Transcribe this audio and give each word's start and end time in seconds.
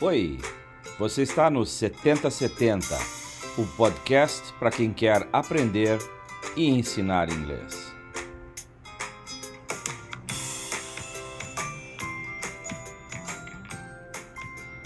Oi, 0.00 0.38
você 0.96 1.22
está 1.22 1.50
no 1.50 1.66
7070, 1.66 2.86
o 3.58 3.66
podcast 3.76 4.52
para 4.52 4.70
quem 4.70 4.92
quer 4.92 5.28
aprender 5.32 5.98
e 6.56 6.68
ensinar 6.68 7.28
inglês. 7.28 7.92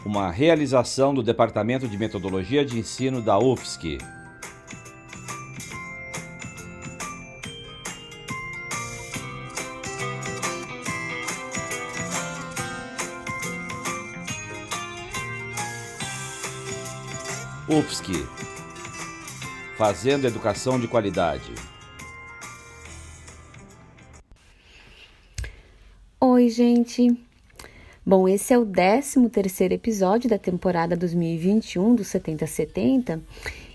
Uma 0.03 0.31
realização 0.31 1.13
do 1.13 1.23
Departamento 1.23 1.87
de 1.87 1.99
Metodologia 1.99 2.65
de 2.65 2.79
Ensino 2.79 3.21
da 3.21 3.39
UFSC. 3.39 3.99
UFSC 17.73 18.13
Fazendo 19.79 20.27
Educação 20.27 20.79
de 20.79 20.87
Qualidade. 20.87 21.55
Oi, 26.21 26.51
gente. 26.51 27.19
Bom, 28.05 28.29
esse 28.29 28.53
é 28.53 28.59
o 28.59 28.67
13 28.67 29.27
terceiro 29.31 29.73
episódio 29.73 30.29
da 30.29 30.39
temporada 30.39 30.95
2021 30.95 31.95
do 31.95 32.05
7070 32.05 33.23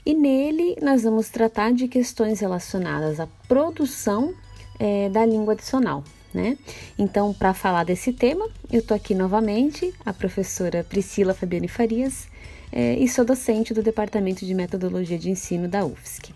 e 0.06 0.14
nele 0.14 0.78
nós 0.80 1.02
vamos 1.02 1.30
tratar 1.30 1.74
de 1.74 1.88
questões 1.88 2.40
relacionadas 2.40 3.20
à 3.20 3.28
produção 3.48 4.32
é, 4.80 5.10
da 5.10 5.26
língua 5.26 5.54
adicional, 5.54 6.04
né? 6.32 6.56
Então, 7.00 7.34
para 7.34 7.52
falar 7.52 7.84
desse 7.84 8.14
tema, 8.14 8.48
eu 8.72 8.84
tô 8.84 8.94
aqui 8.94 9.16
novamente, 9.16 9.92
a 10.06 10.14
professora 10.14 10.86
Priscila 10.88 11.34
Fabiane 11.34 11.68
Farias, 11.68 12.28
é, 12.72 12.96
e 12.98 13.08
sou 13.08 13.26
docente 13.26 13.74
do 13.74 13.82
Departamento 13.82 14.46
de 14.46 14.54
Metodologia 14.54 15.18
de 15.18 15.30
Ensino 15.30 15.68
da 15.68 15.86
UFSC. 15.86 16.34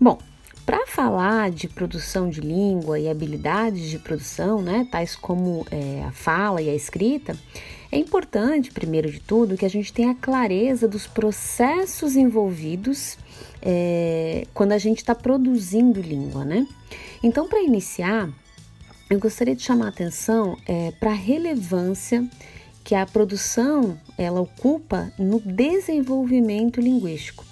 Bom, 0.00 0.18
para 0.64 0.86
falar 0.86 1.50
de 1.50 1.66
produção 1.66 2.28
de 2.28 2.40
língua 2.40 3.00
e 3.00 3.08
habilidades 3.08 3.88
de 3.88 3.98
produção, 3.98 4.60
né, 4.60 4.86
tais 4.90 5.16
como 5.16 5.66
é, 5.70 6.04
a 6.04 6.12
fala 6.12 6.60
e 6.60 6.68
a 6.68 6.74
escrita, 6.74 7.36
é 7.90 7.96
importante, 7.96 8.70
primeiro 8.70 9.10
de 9.10 9.18
tudo, 9.18 9.56
que 9.56 9.64
a 9.64 9.70
gente 9.70 9.92
tenha 9.92 10.14
clareza 10.14 10.86
dos 10.86 11.06
processos 11.06 12.16
envolvidos 12.16 13.16
é, 13.62 14.46
quando 14.52 14.72
a 14.72 14.78
gente 14.78 14.98
está 14.98 15.14
produzindo 15.14 16.00
língua, 16.00 16.44
né? 16.44 16.66
Então, 17.22 17.48
para 17.48 17.62
iniciar, 17.62 18.28
eu 19.08 19.18
gostaria 19.18 19.56
de 19.56 19.62
chamar 19.62 19.86
a 19.86 19.88
atenção 19.88 20.56
é, 20.66 20.92
para 21.00 21.12
a 21.12 21.14
relevância 21.14 22.28
que 22.88 22.94
a 22.94 23.04
produção 23.04 23.98
ela 24.16 24.40
ocupa 24.40 25.12
no 25.18 25.38
desenvolvimento 25.40 26.80
linguístico. 26.80 27.44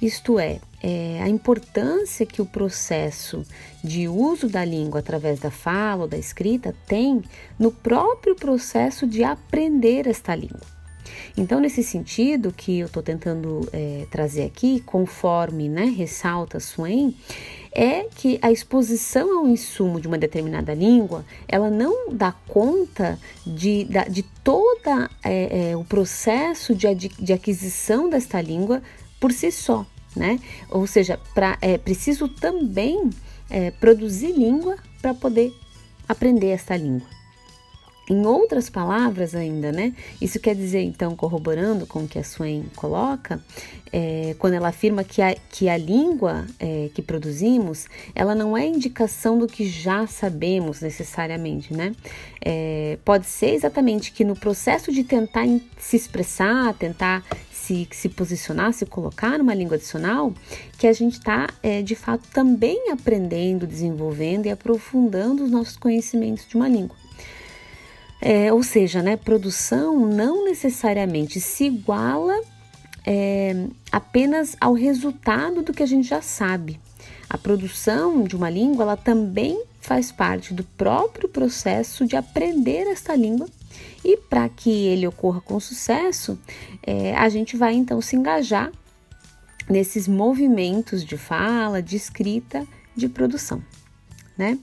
Isto 0.00 0.38
é, 0.38 0.60
é, 0.82 1.22
a 1.22 1.26
importância 1.26 2.26
que 2.26 2.42
o 2.42 2.44
processo 2.44 3.46
de 3.82 4.06
uso 4.08 4.46
da 4.46 4.62
língua 4.66 5.00
através 5.00 5.40
da 5.40 5.50
fala 5.50 6.02
ou 6.02 6.06
da 6.06 6.18
escrita 6.18 6.76
tem 6.86 7.22
no 7.58 7.72
próprio 7.72 8.36
processo 8.36 9.06
de 9.06 9.24
aprender 9.24 10.06
esta 10.06 10.34
língua. 10.34 10.60
Então, 11.34 11.60
nesse 11.60 11.82
sentido 11.82 12.52
que 12.52 12.80
eu 12.80 12.88
estou 12.88 13.02
tentando 13.02 13.66
é, 13.72 14.06
trazer 14.10 14.44
aqui, 14.44 14.80
conforme 14.80 15.66
né, 15.66 15.86
ressalta 15.86 16.60
Swain, 16.60 17.16
é 17.72 18.04
que 18.14 18.38
a 18.42 18.50
exposição 18.50 19.38
ao 19.38 19.46
insumo 19.46 20.00
de 20.00 20.08
uma 20.08 20.18
determinada 20.18 20.74
língua, 20.74 21.24
ela 21.46 21.70
não 21.70 22.12
dá 22.12 22.32
conta 22.46 23.18
de, 23.46 23.86
de 24.10 24.22
todo 24.44 25.08
é, 25.24 25.70
é, 25.70 25.76
o 25.76 25.84
processo 25.84 26.74
de, 26.74 26.94
de 26.94 27.32
aquisição 27.32 28.08
desta 28.08 28.40
língua 28.40 28.82
por 29.20 29.32
si 29.32 29.50
só, 29.50 29.86
né? 30.14 30.38
Ou 30.70 30.86
seja, 30.86 31.18
pra, 31.34 31.58
é 31.60 31.76
preciso 31.76 32.28
também 32.28 33.10
é, 33.50 33.70
produzir 33.70 34.32
língua 34.32 34.76
para 35.00 35.14
poder 35.14 35.52
aprender 36.08 36.48
esta 36.48 36.76
língua. 36.76 37.17
Em 38.10 38.24
outras 38.24 38.70
palavras 38.70 39.34
ainda, 39.34 39.70
né? 39.70 39.92
Isso 40.20 40.40
quer 40.40 40.54
dizer, 40.54 40.80
então, 40.80 41.14
corroborando 41.14 41.86
com 41.86 42.04
o 42.04 42.08
que 42.08 42.18
a 42.18 42.24
Swain 42.24 42.64
coloca, 42.74 43.38
é, 43.92 44.34
quando 44.38 44.54
ela 44.54 44.68
afirma 44.68 45.04
que 45.04 45.20
a, 45.20 45.34
que 45.50 45.68
a 45.68 45.76
língua 45.76 46.46
é, 46.58 46.88
que 46.94 47.02
produzimos, 47.02 47.86
ela 48.14 48.34
não 48.34 48.56
é 48.56 48.66
indicação 48.66 49.38
do 49.38 49.46
que 49.46 49.68
já 49.68 50.06
sabemos 50.06 50.80
necessariamente, 50.80 51.74
né? 51.74 51.94
É, 52.42 52.98
pode 53.04 53.26
ser 53.26 53.50
exatamente 53.50 54.10
que 54.12 54.24
no 54.24 54.34
processo 54.34 54.90
de 54.90 55.04
tentar 55.04 55.44
se 55.76 55.96
expressar, 55.96 56.72
tentar 56.74 57.22
se, 57.52 57.86
se 57.92 58.08
posicionar, 58.08 58.72
se 58.72 58.86
colocar 58.86 59.36
numa 59.36 59.54
língua 59.54 59.76
adicional, 59.76 60.32
que 60.78 60.86
a 60.86 60.92
gente 60.94 61.18
está, 61.18 61.48
é, 61.62 61.82
de 61.82 61.94
fato, 61.94 62.26
também 62.32 62.90
aprendendo, 62.90 63.66
desenvolvendo 63.66 64.46
e 64.46 64.50
aprofundando 64.50 65.44
os 65.44 65.50
nossos 65.50 65.76
conhecimentos 65.76 66.46
de 66.48 66.56
uma 66.56 66.68
língua. 66.68 66.96
É, 68.20 68.52
ou 68.52 68.62
seja, 68.62 69.02
né, 69.02 69.16
produção 69.16 70.06
não 70.06 70.44
necessariamente 70.44 71.40
se 71.40 71.64
iguala 71.64 72.40
é, 73.06 73.66
apenas 73.92 74.56
ao 74.60 74.74
resultado 74.74 75.62
do 75.62 75.72
que 75.72 75.82
a 75.82 75.86
gente 75.86 76.08
já 76.08 76.20
sabe. 76.20 76.80
A 77.30 77.38
produção 77.38 78.24
de 78.24 78.34
uma 78.34 78.50
língua 78.50 78.82
ela 78.84 78.96
também 78.96 79.62
faz 79.80 80.10
parte 80.10 80.52
do 80.52 80.64
próprio 80.64 81.28
processo 81.28 82.06
de 82.06 82.16
aprender 82.16 82.86
esta 82.86 83.14
língua 83.14 83.46
e 84.04 84.16
para 84.16 84.48
que 84.48 84.86
ele 84.86 85.06
ocorra 85.06 85.40
com 85.40 85.58
sucesso, 85.60 86.38
é, 86.82 87.14
a 87.14 87.28
gente 87.28 87.56
vai 87.56 87.74
então 87.74 88.00
se 88.00 88.16
engajar 88.16 88.70
nesses 89.68 90.08
movimentos 90.08 91.04
de 91.04 91.16
fala, 91.16 91.82
de 91.82 91.96
escrita, 91.96 92.66
de 92.96 93.08
produção, 93.08 93.62
né? 94.36 94.58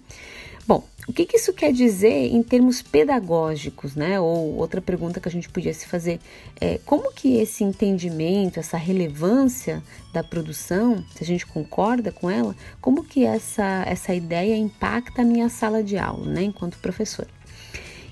O 1.08 1.14
que, 1.14 1.26
que, 1.26 1.38
isso 1.38 1.54
quer 1.54 1.72
dizer 1.72 2.34
em 2.34 2.42
termos 2.42 2.82
pedagógicos, 2.82 3.96
né? 3.96 4.20
Ou 4.20 4.56
outra 4.56 4.82
pergunta 4.82 5.20
que 5.20 5.28
a 5.28 5.32
gente 5.32 5.48
podia 5.50 5.74
se 5.74 5.88
fazer 5.88 6.20
é 6.60 6.80
como 6.84 7.14
que 7.14 7.38
esse 7.38 7.64
entendimento, 7.64 8.60
essa 8.60 8.76
relevância 8.76 9.84
da 10.12 10.24
produção, 10.24 11.06
se 11.16 11.24
a 11.24 11.28
gente 11.28 11.46
concorda 11.46 12.12
com 12.12 12.30
ela, 12.30 12.56
como 12.82 13.04
que 13.04 13.24
essa, 13.24 13.84
essa 13.86 14.16
ideia 14.16 14.56
impacta 14.56 15.22
a 15.22 15.26
minha 15.26 15.48
sala 15.48 15.84
de 15.84 15.96
aula, 15.96 16.26
né? 16.26 16.44
Enquanto 16.44 16.80
professor. 16.80 17.28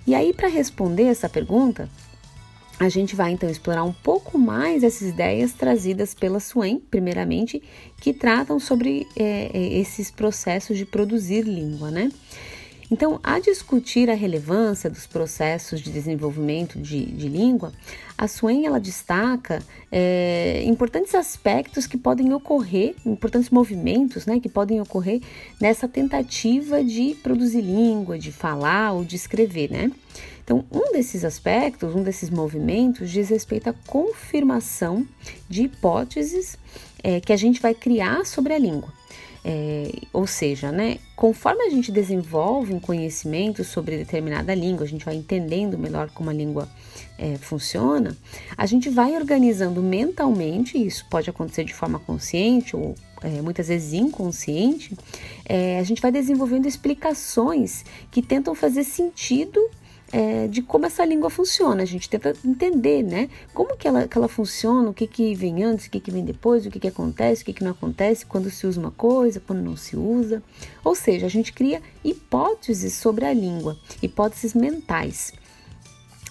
E 0.05 0.13
aí, 0.13 0.31
para 0.31 0.47
responder 0.47 1.05
essa 1.05 1.27
pergunta, 1.27 1.89
a 2.79 2.89
gente 2.89 3.15
vai 3.15 3.31
então 3.31 3.49
explorar 3.49 3.83
um 3.83 3.93
pouco 3.93 4.37
mais 4.37 4.83
essas 4.83 5.07
ideias 5.09 5.53
trazidas 5.53 6.13
pela 6.13 6.39
Swain, 6.39 6.79
primeiramente, 6.79 7.63
que 7.99 8.13
tratam 8.13 8.59
sobre 8.59 9.07
é, 9.15 9.49
é, 9.53 9.79
esses 9.79 10.11
processos 10.11 10.77
de 10.77 10.85
produzir 10.85 11.41
língua, 11.43 11.89
né? 11.89 12.11
Então, 12.91 13.19
a 13.23 13.39
discutir 13.39 14.09
a 14.09 14.13
relevância 14.13 14.89
dos 14.89 15.07
processos 15.07 15.81
de 15.81 15.91
desenvolvimento 15.91 16.79
de, 16.79 17.05
de 17.05 17.27
língua, 17.27 17.71
a 18.17 18.27
Swain 18.27 18.65
ela 18.65 18.79
destaca 18.79 19.63
é, 19.91 20.63
importantes 20.65 21.15
aspectos 21.15 21.87
que 21.87 21.97
podem 21.97 22.33
ocorrer, 22.33 22.95
importantes 23.05 23.49
movimentos 23.49 24.25
né, 24.25 24.39
que 24.39 24.49
podem 24.49 24.79
ocorrer 24.81 25.21
nessa 25.59 25.87
tentativa 25.87 26.83
de 26.83 27.15
produzir 27.23 27.61
língua, 27.61 28.19
de 28.19 28.31
falar 28.31 28.93
ou 28.93 29.03
de 29.03 29.15
escrever, 29.15 29.71
né? 29.71 29.91
Então, 30.43 30.65
um 30.69 30.91
desses 30.91 31.23
aspectos, 31.23 31.95
um 31.95 32.03
desses 32.03 32.29
movimentos, 32.29 33.09
diz 33.09 33.29
respeito 33.29 33.69
à 33.69 33.73
confirmação 33.87 35.07
de 35.49 35.63
hipóteses 35.63 36.57
é, 37.01 37.21
que 37.21 37.31
a 37.31 37.37
gente 37.37 37.61
vai 37.61 37.73
criar 37.73 38.25
sobre 38.25 38.53
a 38.53 38.59
língua. 38.59 38.91
É, 39.45 39.91
ou 40.13 40.25
seja, 40.25 40.71
né, 40.71 40.99
conforme 41.17 41.63
a 41.63 41.69
gente 41.69 41.91
desenvolve 41.91 42.73
um 42.73 42.79
conhecimento 42.79 43.61
sobre 43.61 43.97
determinada 43.97 44.55
língua, 44.55 44.85
a 44.85 44.87
gente 44.87 45.03
vai 45.03 45.15
entendendo 45.15 45.77
melhor 45.77 46.09
como 46.11 46.29
a 46.29 46.33
língua 46.33 46.69
é, 47.17 47.37
funciona, 47.37 48.15
a 48.55 48.65
gente 48.65 48.89
vai 48.89 49.17
organizando 49.17 49.81
mentalmente, 49.81 50.77
isso 50.77 51.05
pode 51.09 51.29
acontecer 51.29 51.65
de 51.65 51.73
forma 51.73 51.99
consciente 51.99 52.73
ou 52.73 52.95
é, 53.21 53.41
muitas 53.41 53.67
vezes 53.67 53.93
inconsciente, 53.93 54.97
é, 55.45 55.77
a 55.77 55.83
gente 55.83 56.01
vai 56.01 56.11
desenvolvendo 56.11 56.65
explicações 56.65 57.83
que 58.11 58.21
tentam 58.21 58.55
fazer 58.55 58.85
sentido 58.85 59.59
é, 60.13 60.47
de 60.47 60.61
como 60.61 60.85
essa 60.85 61.03
língua 61.03 61.27
funciona. 61.31 61.81
A 61.81 61.85
gente 61.85 62.07
tenta 62.07 62.35
entender, 62.45 63.01
né? 63.01 63.27
Como 63.51 63.75
que 63.75 63.87
ela, 63.87 64.07
que 64.07 64.15
ela 64.15 64.27
funciona, 64.27 64.87
o 64.91 64.93
que, 64.93 65.07
que 65.07 65.33
vem 65.33 65.63
antes, 65.63 65.87
o 65.87 65.89
que, 65.89 65.99
que 65.99 66.11
vem 66.11 66.23
depois, 66.23 66.67
o 66.67 66.69
que, 66.69 66.79
que 66.79 66.87
acontece, 66.87 67.41
o 67.41 67.45
que, 67.45 67.53
que 67.53 67.63
não 67.63 67.71
acontece, 67.71 68.23
quando 68.23 68.51
se 68.51 68.67
usa 68.67 68.79
uma 68.79 68.91
coisa, 68.91 69.39
quando 69.39 69.63
não 69.63 69.75
se 69.75 69.97
usa. 69.97 70.43
Ou 70.83 70.93
seja, 70.93 71.25
a 71.25 71.29
gente 71.29 71.51
cria 71.51 71.81
hipóteses 72.03 72.93
sobre 72.93 73.25
a 73.25 73.33
língua, 73.33 73.75
hipóteses 74.03 74.53
mentais. 74.53 75.33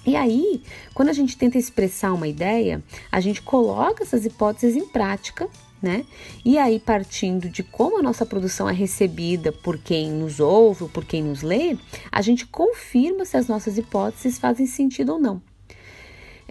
E 0.07 0.15
aí, 0.15 0.63
quando 0.95 1.09
a 1.09 1.13
gente 1.13 1.37
tenta 1.37 1.59
expressar 1.59 2.13
uma 2.13 2.29
ideia, 2.29 2.83
a 3.11 3.19
gente 3.19 3.43
coloca 3.43 4.05
essas 4.05 4.25
hipóteses 4.25 4.77
em 4.77 4.87
prática 4.87 5.49
né? 5.83 6.05
E 6.45 6.57
aí, 6.57 6.79
partindo 6.79 7.49
de 7.49 7.63
como 7.63 7.99
a 7.99 8.03
nossa 8.03 8.25
produção 8.25 8.69
é 8.69 8.73
recebida 8.73 9.51
por 9.51 9.77
quem 9.79 10.11
nos 10.11 10.39
ouve, 10.39 10.89
por 10.89 11.05
quem 11.05 11.23
nos 11.23 11.43
lê, 11.43 11.77
a 12.11 12.23
gente 12.23 12.47
confirma 12.47 13.25
se 13.25 13.37
as 13.37 13.49
nossas 13.49 13.77
hipóteses 13.77 14.39
fazem 14.39 14.67
sentido 14.67 15.15
ou 15.15 15.19
não. 15.19 15.43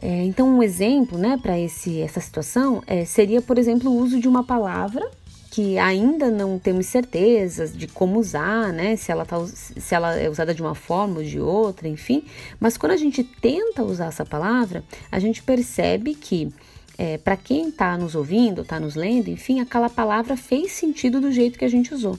É, 0.02 0.24
então, 0.24 0.48
um 0.50 0.64
exemplo 0.64 1.18
né, 1.18 1.38
para 1.42 1.58
essa 1.58 2.20
situação 2.20 2.84
é, 2.88 3.06
seria, 3.06 3.42
por 3.42 3.58
exemplo, 3.58 3.92
o 3.92 3.98
uso 3.98 4.20
de 4.20 4.28
uma 4.28 4.44
palavra 4.44 5.10
que 5.52 5.78
ainda 5.78 6.32
não 6.32 6.58
temos 6.58 6.86
certezas 6.86 7.78
de 7.78 7.86
como 7.86 8.18
usar, 8.18 8.72
né? 8.72 8.96
Se 8.96 9.12
ela, 9.12 9.26
tá, 9.26 9.36
se 9.46 9.94
ela 9.94 10.18
é 10.18 10.30
usada 10.30 10.56
de 10.56 10.62
uma 10.62 10.74
forma 10.74 11.18
ou 11.18 11.24
de 11.24 11.42
outra, 11.42 11.90
enfim. 11.90 12.24
Mas 12.58 12.78
quando 12.78 12.94
a 12.94 12.98
gente 12.98 13.22
tenta 13.22 13.84
usar 13.84 14.06
essa 14.06 14.26
palavra, 14.26 14.82
a 15.12 15.20
gente 15.20 15.44
percebe 15.44 16.16
que 16.16 16.54
é, 17.02 17.18
para 17.18 17.36
quem 17.36 17.70
está 17.70 17.98
nos 17.98 18.14
ouvindo, 18.14 18.62
está 18.62 18.80
nos 18.80 18.94
lendo, 18.94 19.28
enfim, 19.28 19.60
aquela 19.60 19.90
palavra 19.90 20.38
fez 20.38 20.72
sentido 20.74 21.20
do 21.20 21.32
jeito 21.32 21.58
que 21.58 21.66
a 21.66 21.68
gente 21.68 21.92
usou. 21.92 22.16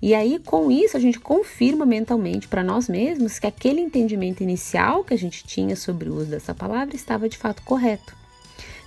E 0.00 0.14
aí, 0.14 0.38
com 0.38 0.70
isso, 0.70 0.96
a 0.96 1.00
gente 1.00 1.20
confirma 1.20 1.84
mentalmente 1.84 2.48
para 2.48 2.64
nós 2.64 2.88
mesmos 2.88 3.38
que 3.38 3.46
aquele 3.46 3.82
entendimento 3.82 4.42
inicial 4.42 5.04
que 5.04 5.12
a 5.12 5.18
gente 5.18 5.44
tinha 5.44 5.76
sobre 5.76 6.08
o 6.08 6.14
uso 6.14 6.30
dessa 6.30 6.54
palavra 6.54 6.96
estava 6.96 7.28
de 7.28 7.36
fato 7.36 7.60
correto. 7.62 8.16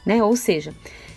Né? 0.04 0.24
Ou 0.24 0.36
seja, 0.36 0.74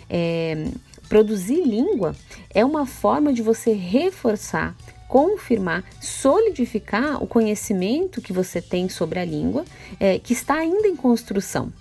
é, 0.07 0.67
produzir 1.07 1.63
língua 1.63 2.15
é 2.53 2.63
uma 2.63 2.85
forma 2.85 3.33
de 3.33 3.41
você 3.41 3.73
reforçar, 3.73 4.75
confirmar, 5.07 5.83
solidificar 5.99 7.23
o 7.23 7.25
conhecimento 7.25 8.21
que 8.21 8.31
você 8.31 8.61
tem 8.61 8.89
sobre 8.89 9.17
a 9.17 9.25
língua, 9.25 9.65
é, 9.99 10.19
que 10.19 10.33
está 10.33 10.53
ainda 10.53 10.87
em 10.87 10.95
construção 10.95 11.73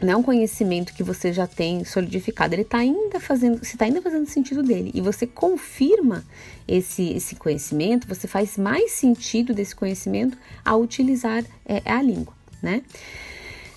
não 0.00 0.12
é 0.12 0.16
um 0.16 0.22
conhecimento 0.22 0.94
que 0.94 1.02
você 1.02 1.32
já 1.32 1.46
tem 1.46 1.84
solidificado, 1.84 2.54
ele 2.54 2.62
está 2.62 2.78
ainda 2.78 3.18
fazendo, 3.18 3.64
se 3.64 3.72
está 3.72 3.84
ainda 3.84 4.00
fazendo 4.00 4.28
sentido 4.28 4.62
dele 4.62 4.90
e 4.94 5.00
você 5.00 5.26
confirma 5.26 6.24
esse, 6.66 7.12
esse 7.12 7.34
conhecimento, 7.34 8.06
você 8.06 8.28
faz 8.28 8.56
mais 8.56 8.92
sentido 8.92 9.52
desse 9.52 9.74
conhecimento 9.74 10.36
ao 10.64 10.80
utilizar 10.80 11.44
é, 11.66 11.82
a 11.84 12.00
língua, 12.00 12.34
né? 12.62 12.82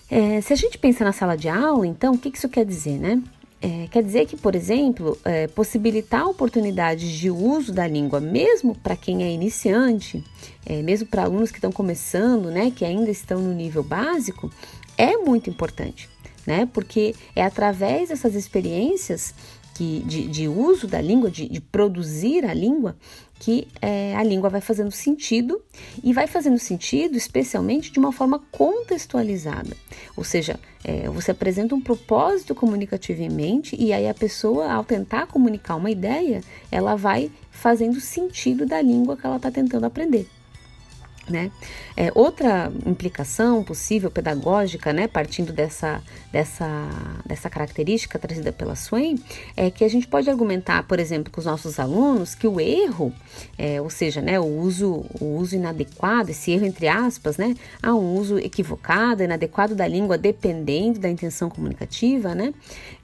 É, 0.09 0.41
se 0.41 0.51
a 0.51 0.55
gente 0.57 0.77
pensa 0.77 1.05
na 1.05 1.13
sala 1.13 1.37
de 1.37 1.47
aula, 1.47 1.87
então, 1.87 2.13
o 2.13 2.17
que 2.17 2.29
isso 2.29 2.49
quer 2.49 2.65
dizer, 2.65 2.99
né? 2.99 3.23
É, 3.61 3.87
quer 3.89 4.03
dizer 4.03 4.25
que, 4.25 4.35
por 4.35 4.55
exemplo, 4.55 5.17
é, 5.23 5.47
possibilitar 5.47 6.27
oportunidades 6.27 7.09
de 7.09 7.29
uso 7.29 7.71
da 7.71 7.87
língua, 7.87 8.19
mesmo 8.19 8.75
para 8.75 8.95
quem 8.95 9.23
é 9.23 9.31
iniciante, 9.31 10.23
é, 10.65 10.81
mesmo 10.81 11.07
para 11.07 11.23
alunos 11.23 11.51
que 11.51 11.59
estão 11.59 11.71
começando, 11.71 12.49
né, 12.49 12.71
que 12.75 12.83
ainda 12.83 13.11
estão 13.11 13.39
no 13.39 13.53
nível 13.53 13.83
básico, 13.83 14.51
é 14.97 15.15
muito 15.15 15.49
importante 15.49 16.10
né? 16.45 16.67
Porque 16.71 17.15
é 17.35 17.43
através 17.43 18.09
dessas 18.09 18.35
experiências 18.35 19.33
que, 19.73 20.03
de, 20.05 20.27
de 20.27 20.47
uso 20.47 20.87
da 20.87 21.01
língua, 21.01 21.31
de, 21.31 21.47
de 21.47 21.61
produzir 21.61 22.45
a 22.45 22.53
língua, 22.53 22.95
que 23.39 23.67
é, 23.81 24.15
a 24.15 24.21
língua 24.21 24.51
vai 24.51 24.61
fazendo 24.61 24.91
sentido 24.91 25.59
e 26.03 26.13
vai 26.13 26.27
fazendo 26.27 26.59
sentido 26.59 27.17
especialmente 27.17 27.91
de 27.91 27.97
uma 27.97 28.11
forma 28.11 28.39
contextualizada. 28.51 29.75
Ou 30.15 30.23
seja, 30.23 30.59
é, 30.83 31.09
você 31.09 31.31
apresenta 31.31 31.73
um 31.73 31.81
propósito 31.81 32.53
comunicativo 32.53 33.23
em 33.23 33.29
mente 33.29 33.75
e 33.79 33.91
aí 33.93 34.07
a 34.07 34.13
pessoa, 34.13 34.71
ao 34.71 34.83
tentar 34.83 35.25
comunicar 35.25 35.75
uma 35.75 35.89
ideia, 35.89 36.41
ela 36.71 36.95
vai 36.95 37.31
fazendo 37.49 37.99
sentido 37.99 38.65
da 38.67 38.79
língua 38.79 39.17
que 39.17 39.25
ela 39.25 39.37
está 39.37 39.49
tentando 39.49 39.85
aprender. 39.85 40.27
Né? 41.29 41.51
É, 41.95 42.11
outra 42.15 42.71
implicação 42.85 43.63
possível 43.63 44.09
pedagógica, 44.09 44.91
né, 44.91 45.07
partindo 45.07 45.53
dessa, 45.53 46.01
dessa, 46.31 46.89
dessa 47.23 47.47
característica 47.47 48.17
trazida 48.17 48.51
pela 48.51 48.75
Swain, 48.75 49.21
é 49.55 49.69
que 49.69 49.83
a 49.83 49.87
gente 49.87 50.07
pode 50.07 50.29
argumentar, 50.31 50.83
por 50.83 50.99
exemplo, 50.99 51.31
com 51.31 51.39
os 51.39 51.45
nossos 51.45 51.79
alunos 51.79 52.33
que 52.33 52.47
o 52.47 52.59
erro, 52.59 53.13
é, 53.55 53.79
ou 53.79 53.89
seja, 53.89 54.19
né, 54.19 54.39
o, 54.39 54.45
uso, 54.45 55.05
o 55.19 55.37
uso 55.37 55.55
inadequado, 55.55 56.31
esse 56.31 56.51
erro 56.51 56.65
entre 56.65 56.87
aspas, 56.87 57.37
né, 57.37 57.55
há 57.83 57.93
um 57.93 58.15
uso 58.15 58.39
equivocado, 58.39 59.21
inadequado 59.21 59.75
da 59.75 59.87
língua, 59.87 60.17
dependendo 60.17 60.99
da 60.99 61.07
intenção 61.07 61.49
comunicativa, 61.49 62.33
né, 62.33 62.51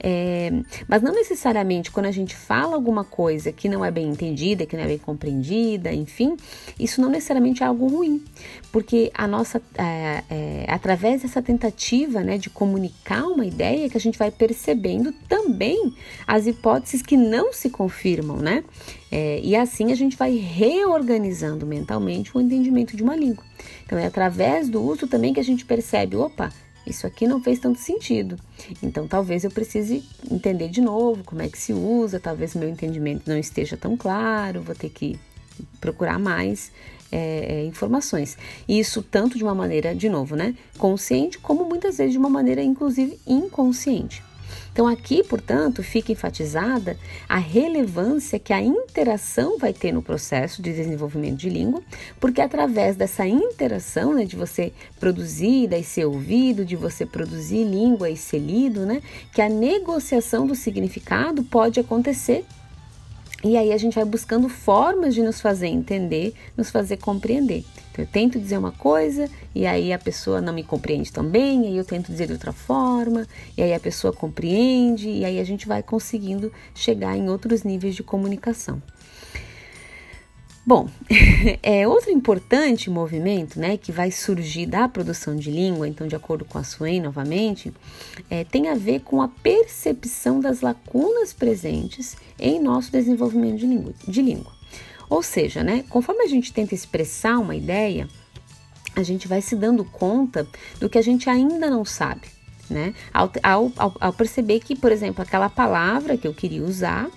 é, 0.00 0.50
mas 0.88 1.02
não 1.02 1.12
necessariamente 1.12 1.92
quando 1.92 2.06
a 2.06 2.12
gente 2.12 2.34
fala 2.34 2.74
alguma 2.74 3.04
coisa 3.04 3.52
que 3.52 3.68
não 3.68 3.84
é 3.84 3.92
bem 3.92 4.08
entendida, 4.08 4.66
que 4.66 4.76
não 4.76 4.82
é 4.82 4.88
bem 4.88 4.98
compreendida, 4.98 5.92
enfim, 5.92 6.36
isso 6.78 7.00
não 7.00 7.08
necessariamente 7.08 7.62
é 7.62 7.66
algo 7.66 7.86
ruim 7.86 8.07
ruim, 8.08 8.24
porque 8.72 9.10
a 9.14 9.26
nossa, 9.26 9.60
é, 9.76 10.24
é, 10.30 10.64
através 10.68 11.22
dessa 11.22 11.42
tentativa 11.42 12.22
né, 12.22 12.38
de 12.38 12.48
comunicar 12.48 13.24
uma 13.26 13.44
ideia, 13.44 13.88
que 13.88 13.96
a 13.96 14.00
gente 14.00 14.18
vai 14.18 14.30
percebendo 14.30 15.12
também 15.28 15.94
as 16.26 16.46
hipóteses 16.46 17.02
que 17.02 17.16
não 17.16 17.52
se 17.52 17.70
confirmam, 17.70 18.38
né? 18.38 18.64
É, 19.10 19.40
e 19.42 19.56
assim 19.56 19.90
a 19.92 19.94
gente 19.94 20.16
vai 20.16 20.36
reorganizando 20.36 21.66
mentalmente 21.66 22.36
o 22.36 22.40
entendimento 22.40 22.96
de 22.96 23.02
uma 23.02 23.16
língua. 23.16 23.44
Então 23.84 23.98
é 23.98 24.06
através 24.06 24.68
do 24.68 24.82
uso 24.82 25.06
também 25.06 25.32
que 25.32 25.40
a 25.40 25.44
gente 25.44 25.64
percebe, 25.64 26.16
opa, 26.16 26.52
isso 26.86 27.06
aqui 27.06 27.26
não 27.26 27.42
fez 27.42 27.58
tanto 27.58 27.78
sentido. 27.78 28.36
Então 28.82 29.06
talvez 29.06 29.44
eu 29.44 29.50
precise 29.50 30.04
entender 30.30 30.68
de 30.68 30.80
novo 30.80 31.24
como 31.24 31.42
é 31.42 31.48
que 31.48 31.58
se 31.58 31.72
usa, 31.72 32.20
talvez 32.20 32.54
meu 32.54 32.68
entendimento 32.68 33.22
não 33.26 33.38
esteja 33.38 33.76
tão 33.76 33.96
claro, 33.96 34.62
vou 34.62 34.74
ter 34.74 34.90
que 34.90 35.18
procurar 35.80 36.18
mais 36.18 36.70
é, 37.10 37.60
é, 37.60 37.64
informações. 37.64 38.36
Isso 38.68 39.02
tanto 39.02 39.38
de 39.38 39.44
uma 39.44 39.54
maneira, 39.54 39.94
de 39.94 40.08
novo, 40.08 40.36
né, 40.36 40.54
consciente, 40.76 41.38
como 41.38 41.64
muitas 41.64 41.98
vezes 41.98 42.12
de 42.12 42.18
uma 42.18 42.28
maneira, 42.28 42.62
inclusive, 42.62 43.18
inconsciente. 43.26 44.22
Então, 44.72 44.86
aqui, 44.86 45.24
portanto, 45.24 45.82
fica 45.82 46.12
enfatizada 46.12 46.96
a 47.28 47.36
relevância 47.36 48.38
que 48.38 48.52
a 48.52 48.62
interação 48.62 49.58
vai 49.58 49.72
ter 49.72 49.90
no 49.90 50.02
processo 50.02 50.62
de 50.62 50.72
desenvolvimento 50.72 51.36
de 51.36 51.50
língua, 51.50 51.82
porque 52.20 52.40
através 52.40 52.94
dessa 52.94 53.26
interação, 53.26 54.14
né, 54.14 54.24
de 54.24 54.36
você 54.36 54.72
produzir 55.00 55.72
e 55.72 55.82
ser 55.82 56.04
ouvido, 56.04 56.64
de 56.64 56.76
você 56.76 57.04
produzir 57.04 57.64
língua 57.64 58.08
e 58.08 58.16
ser 58.16 58.38
lido, 58.38 58.86
né, 58.86 59.02
que 59.32 59.42
a 59.42 59.48
negociação 59.48 60.46
do 60.46 60.54
significado 60.54 61.42
pode 61.42 61.80
acontecer 61.80 62.44
e 63.44 63.56
aí 63.56 63.72
a 63.72 63.78
gente 63.78 63.94
vai 63.94 64.04
buscando 64.04 64.48
formas 64.48 65.14
de 65.14 65.22
nos 65.22 65.40
fazer 65.40 65.68
entender, 65.68 66.34
nos 66.56 66.70
fazer 66.70 66.96
compreender. 66.96 67.64
Então, 67.92 68.04
eu 68.04 68.08
tento 68.10 68.38
dizer 68.38 68.58
uma 68.58 68.72
coisa 68.72 69.30
e 69.54 69.64
aí 69.64 69.92
a 69.92 69.98
pessoa 69.98 70.40
não 70.40 70.52
me 70.52 70.64
compreende 70.64 71.12
também, 71.12 71.64
e 71.64 71.66
aí 71.68 71.76
eu 71.76 71.84
tento 71.84 72.10
dizer 72.10 72.26
de 72.26 72.32
outra 72.32 72.52
forma, 72.52 73.26
e 73.56 73.62
aí 73.62 73.72
a 73.72 73.80
pessoa 73.80 74.12
compreende, 74.12 75.08
e 75.08 75.24
aí 75.24 75.38
a 75.38 75.44
gente 75.44 75.68
vai 75.68 75.82
conseguindo 75.82 76.52
chegar 76.74 77.16
em 77.16 77.28
outros 77.28 77.62
níveis 77.62 77.94
de 77.94 78.02
comunicação. 78.02 78.82
Bom, 80.68 80.86
é 81.62 81.88
outro 81.88 82.10
importante 82.10 82.90
movimento, 82.90 83.58
né, 83.58 83.78
que 83.78 83.90
vai 83.90 84.10
surgir 84.10 84.66
da 84.66 84.86
produção 84.86 85.34
de 85.34 85.50
língua, 85.50 85.88
então 85.88 86.06
de 86.06 86.14
acordo 86.14 86.44
com 86.44 86.58
a 86.58 86.62
Swain 86.62 87.00
novamente, 87.00 87.72
é, 88.28 88.44
tem 88.44 88.68
a 88.68 88.74
ver 88.74 89.00
com 89.00 89.22
a 89.22 89.28
percepção 89.28 90.40
das 90.40 90.60
lacunas 90.60 91.32
presentes 91.32 92.18
em 92.38 92.60
nosso 92.60 92.92
desenvolvimento 92.92 93.56
de 93.56 93.66
língua. 93.66 93.94
De 94.06 94.20
língua. 94.20 94.52
Ou 95.08 95.22
seja, 95.22 95.64
né, 95.64 95.86
conforme 95.88 96.22
a 96.22 96.28
gente 96.28 96.52
tenta 96.52 96.74
expressar 96.74 97.38
uma 97.38 97.56
ideia, 97.56 98.06
a 98.94 99.02
gente 99.02 99.26
vai 99.26 99.40
se 99.40 99.56
dando 99.56 99.86
conta 99.86 100.46
do 100.78 100.90
que 100.90 100.98
a 100.98 101.02
gente 101.02 101.30
ainda 101.30 101.70
não 101.70 101.82
sabe, 101.82 102.28
né? 102.68 102.92
Ao, 103.10 103.32
ao, 103.42 103.72
ao 103.98 104.12
perceber 104.12 104.60
que, 104.60 104.76
por 104.76 104.92
exemplo, 104.92 105.22
aquela 105.22 105.48
palavra 105.48 106.18
que 106.18 106.28
eu 106.28 106.34
queria 106.34 106.62
usar, 106.62 107.08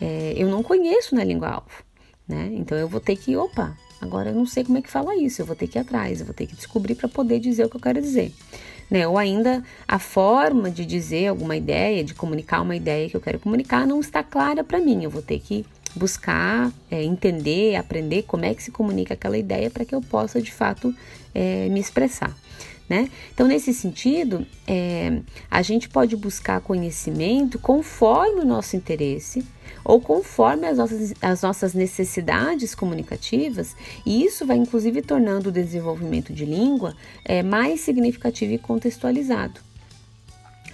é, 0.00 0.32
eu 0.34 0.48
não 0.48 0.62
conheço 0.62 1.14
na 1.14 1.22
língua 1.22 1.48
alvo 1.48 1.85
né? 2.28 2.50
Então 2.52 2.76
eu 2.76 2.88
vou 2.88 3.00
ter 3.00 3.16
que, 3.16 3.36
opa, 3.36 3.76
agora 4.00 4.30
eu 4.30 4.34
não 4.34 4.46
sei 4.46 4.64
como 4.64 4.78
é 4.78 4.82
que 4.82 4.90
fala 4.90 5.16
isso, 5.16 5.40
eu 5.40 5.46
vou 5.46 5.56
ter 5.56 5.66
que 5.66 5.78
ir 5.78 5.80
atrás, 5.80 6.20
eu 6.20 6.26
vou 6.26 6.34
ter 6.34 6.46
que 6.46 6.56
descobrir 6.56 6.94
para 6.94 7.08
poder 7.08 7.38
dizer 7.38 7.64
o 7.64 7.70
que 7.70 7.76
eu 7.76 7.80
quero 7.80 8.00
dizer. 8.00 8.32
Né? 8.90 9.06
Ou 9.06 9.18
ainda 9.18 9.64
a 9.86 9.98
forma 9.98 10.70
de 10.70 10.84
dizer 10.84 11.28
alguma 11.28 11.56
ideia, 11.56 12.04
de 12.04 12.14
comunicar 12.14 12.60
uma 12.62 12.76
ideia 12.76 13.08
que 13.08 13.16
eu 13.16 13.20
quero 13.20 13.38
comunicar 13.38 13.86
não 13.86 14.00
está 14.00 14.22
clara 14.22 14.62
para 14.62 14.78
mim. 14.78 15.02
Eu 15.02 15.10
vou 15.10 15.22
ter 15.22 15.40
que 15.40 15.66
buscar, 15.94 16.70
é, 16.90 17.02
entender, 17.02 17.74
aprender 17.74 18.22
como 18.22 18.44
é 18.44 18.54
que 18.54 18.62
se 18.62 18.70
comunica 18.70 19.14
aquela 19.14 19.36
ideia 19.36 19.70
para 19.70 19.84
que 19.84 19.94
eu 19.94 20.00
possa 20.00 20.40
de 20.40 20.52
fato 20.52 20.94
é, 21.34 21.68
me 21.68 21.80
expressar. 21.80 22.36
Né? 22.88 23.10
Então, 23.34 23.48
nesse 23.48 23.74
sentido, 23.74 24.46
é, 24.66 25.20
a 25.50 25.60
gente 25.60 25.88
pode 25.88 26.16
buscar 26.16 26.60
conhecimento 26.60 27.58
conforme 27.58 28.42
o 28.42 28.44
nosso 28.44 28.76
interesse 28.76 29.44
ou 29.84 30.00
conforme 30.00 30.66
as 30.66 30.78
nossas, 30.78 31.14
as 31.20 31.42
nossas 31.42 31.74
necessidades 31.74 32.74
comunicativas, 32.74 33.74
e 34.04 34.24
isso 34.24 34.46
vai 34.46 34.56
inclusive 34.56 35.02
tornando 35.02 35.48
o 35.48 35.52
desenvolvimento 35.52 36.32
de 36.32 36.44
língua 36.44 36.94
é, 37.24 37.42
mais 37.42 37.80
significativo 37.80 38.52
e 38.52 38.58
contextualizado. 38.58 39.65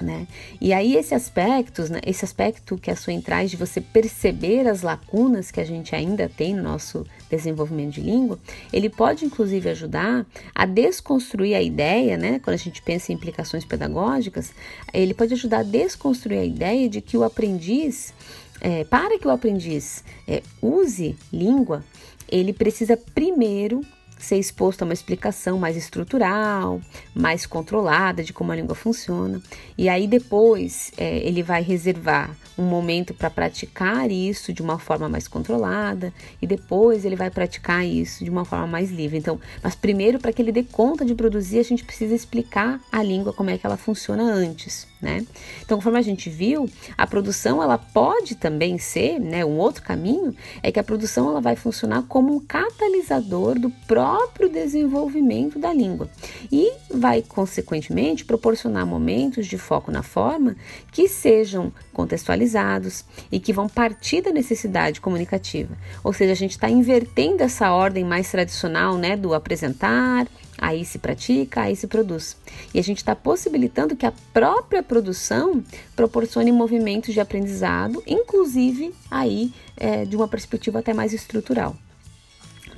Né? 0.01 0.27
E 0.61 0.73
aí 0.73 0.97
esse 0.97 1.15
aspecto, 1.15 1.83
né, 1.91 2.01
esse 2.05 2.25
aspecto 2.25 2.77
que 2.77 2.91
a 2.91 2.97
sua 2.97 3.13
traz 3.21 3.51
de 3.51 3.57
você 3.57 3.81
perceber 3.81 4.67
as 4.67 4.83
lacunas 4.83 5.51
que 5.51 5.61
a 5.61 5.65
gente 5.65 5.95
ainda 5.95 6.29
tem 6.29 6.55
no 6.55 6.63
nosso 6.63 7.07
desenvolvimento 7.31 7.95
de 7.95 8.01
língua, 8.01 8.39
ele 8.73 8.89
pode 8.89 9.25
inclusive 9.25 9.69
ajudar 9.71 10.27
a 10.55 10.67
desconstruir 10.67 11.55
a 11.55 11.63
ideia, 11.63 12.17
né? 12.17 12.41
Quando 12.43 12.55
a 12.55 12.59
gente 12.59 12.83
pensa 12.83 13.13
em 13.13 13.15
implicações 13.15 13.65
pedagógicas, 13.65 14.53
ele 14.93 15.15
pode 15.15 15.35
ajudar 15.35 15.59
a 15.59 15.63
desconstruir 15.63 16.39
a 16.39 16.45
ideia 16.45 16.89
de 16.89 17.01
que 17.01 17.17
o 17.17 17.23
aprendiz, 17.23 18.13
é, 18.61 18.85
para 18.85 19.19
que 19.19 19.27
o 19.27 19.31
aprendiz 19.31 20.03
é, 20.27 20.43
use 20.61 21.17
língua, 21.33 21.85
ele 22.29 22.53
precisa 22.53 22.97
primeiro 22.97 23.83
ser 24.25 24.37
exposto 24.39 24.83
a 24.83 24.85
uma 24.85 24.95
explicação 24.95 25.59
mais 25.59 25.77
estrutural, 25.77 26.81
mais 27.15 27.47
controlada 27.47 28.23
de 28.23 28.33
como 28.33 28.53
a 28.53 28.57
língua 28.57 28.75
funciona. 28.75 29.41
E 29.77 29.89
aí 29.89 30.07
depois 30.07 30.93
é, 30.97 31.19
ele 31.19 31.43
vai 31.43 31.63
reservar 31.63 32.31
um 32.57 32.65
momento 32.65 33.15
para 33.15 33.31
praticar 33.31 34.11
isso 34.11 34.53
de 34.53 34.63
uma 34.63 34.79
forma 34.79 35.09
mais 35.09 35.27
controlada 35.27 36.13
e 36.41 36.47
depois 36.47 37.05
ele 37.05 37.17
vai 37.17 37.31
praticar 37.31 37.85
isso 37.87 38.25
de 38.25 38.31
uma 38.31 38.45
forma 38.45 38.67
mais 38.67 38.91
livre. 38.91 39.19
Então, 39.19 39.41
mas 39.63 39.75
primeiro 39.75 40.19
para 40.19 40.33
que 40.33 40.43
ele 40.43 40.53
dê 40.53 40.63
conta 40.63 41.05
de 41.05 41.15
produzir, 41.15 41.59
a 41.59 41.65
gente 41.65 41.85
precisa 41.85 42.15
explicar 42.15 42.81
a 42.91 43.03
língua 43.03 43.33
como 43.33 43.51
é 43.51 43.59
que 43.59 43.67
ela 43.67 43.77
funciona 43.77 44.23
antes, 44.23 44.87
né? 45.01 45.27
Então, 45.65 45.79
conforme 45.79 45.99
a 45.99 46.03
gente 46.03 46.29
viu, 46.29 46.69
a 46.97 47.07
produção 47.07 47.63
ela 47.63 47.79
pode 47.79 48.35
também 48.35 48.79
ser, 48.79 49.19
né, 49.19 49.45
um 49.45 49.59
outro 49.59 49.83
caminho 49.83 50.35
é 50.63 50.71
que 50.71 50.79
a 50.79 50.85
produção 50.85 51.29
ela 51.29 51.41
vai 51.41 51.57
funcionar 51.57 52.03
como 52.03 52.35
um 52.35 52.41
catalisador 52.41 53.59
do 53.59 53.71
próprio 53.71 54.12
desenvolvimento 54.53 55.59
da 55.59 55.73
língua 55.73 56.09
e 56.51 56.73
vai 56.91 57.23
consequentemente 57.23 58.25
proporcionar 58.25 58.87
momentos 58.87 59.47
de 59.47 59.59
foco 59.59 59.91
na 59.91 60.03
forma 60.03 60.57
que 60.91 61.09
sejam 61.09 61.73
contextualizados 61.93 63.05
e 63.31 63.41
que 63.41 63.53
vão 63.53 63.69
partir 63.69 64.23
da 64.23 64.31
necessidade 64.31 65.01
comunicativa. 65.01 65.77
Ou 66.05 66.13
seja, 66.13 66.33
a 66.33 66.37
gente 66.37 66.53
está 66.53 66.71
invertendo 66.71 67.43
essa 67.43 67.73
ordem 67.73 68.05
mais 68.05 68.31
tradicional, 68.31 68.97
né, 68.97 69.17
do 69.17 69.35
apresentar, 69.35 70.27
aí 70.59 70.85
se 70.85 70.99
pratica, 70.99 71.63
aí 71.63 71.75
se 71.75 71.87
produz. 71.87 72.37
E 72.73 72.79
a 72.79 72.83
gente 72.83 72.99
está 72.99 73.17
possibilitando 73.17 73.97
que 73.97 74.07
a 74.07 74.13
própria 74.33 74.83
produção 74.83 75.63
proporcione 75.97 76.53
movimentos 76.53 77.13
de 77.13 77.21
aprendizado, 77.21 78.03
inclusive 78.07 78.95
aí 79.11 79.53
é, 79.77 80.05
de 80.05 80.15
uma 80.15 80.29
perspectiva 80.29 80.79
até 80.79 80.95
mais 80.95 81.13
estrutural, 81.13 81.77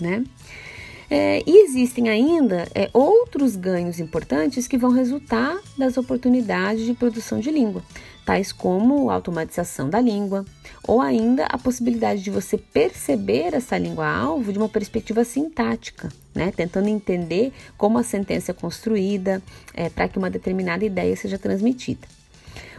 né? 0.01 0.25
É, 1.11 1.43
e 1.47 1.65
existem 1.65 2.09
ainda 2.09 2.67
é, 2.75 2.89
outros 2.93 3.57
ganhos 3.57 4.01
importantes 4.01 4.67
que 4.67 4.79
vão 4.79 4.91
resultar 4.91 5.59
das 5.77 5.97
oportunidades 5.97 6.85
de 6.85 6.95
produção 6.95 7.41
de 7.41 7.51
língua, 7.51 7.83
tais 8.25 8.53
como 8.53 9.11
a 9.11 9.15
automatização 9.15 9.91
da 9.91 10.01
língua, 10.01 10.45
ou 10.87 11.01
ainda 11.01 11.47
a 11.47 11.59
possibilidade 11.59 12.23
de 12.23 12.31
você 12.31 12.57
perceber 12.57 13.55
essa 13.55 13.77
língua-alvo 13.77 14.53
de 14.53 14.59
uma 14.59 14.69
perspectiva 14.69 15.25
sintática, 15.25 16.09
né? 16.35 16.53
tentando 16.55 16.89
entender 16.89 17.53
como 17.77 17.99
a 17.99 18.03
sentença 18.03 18.53
é 18.53 18.55
construída 18.55 19.43
é, 19.75 19.89
para 19.89 20.09
que 20.09 20.19
uma 20.19 20.31
determinada 20.31 20.85
ideia 20.85 21.15
seja 21.17 21.39
transmitida. 21.39 22.07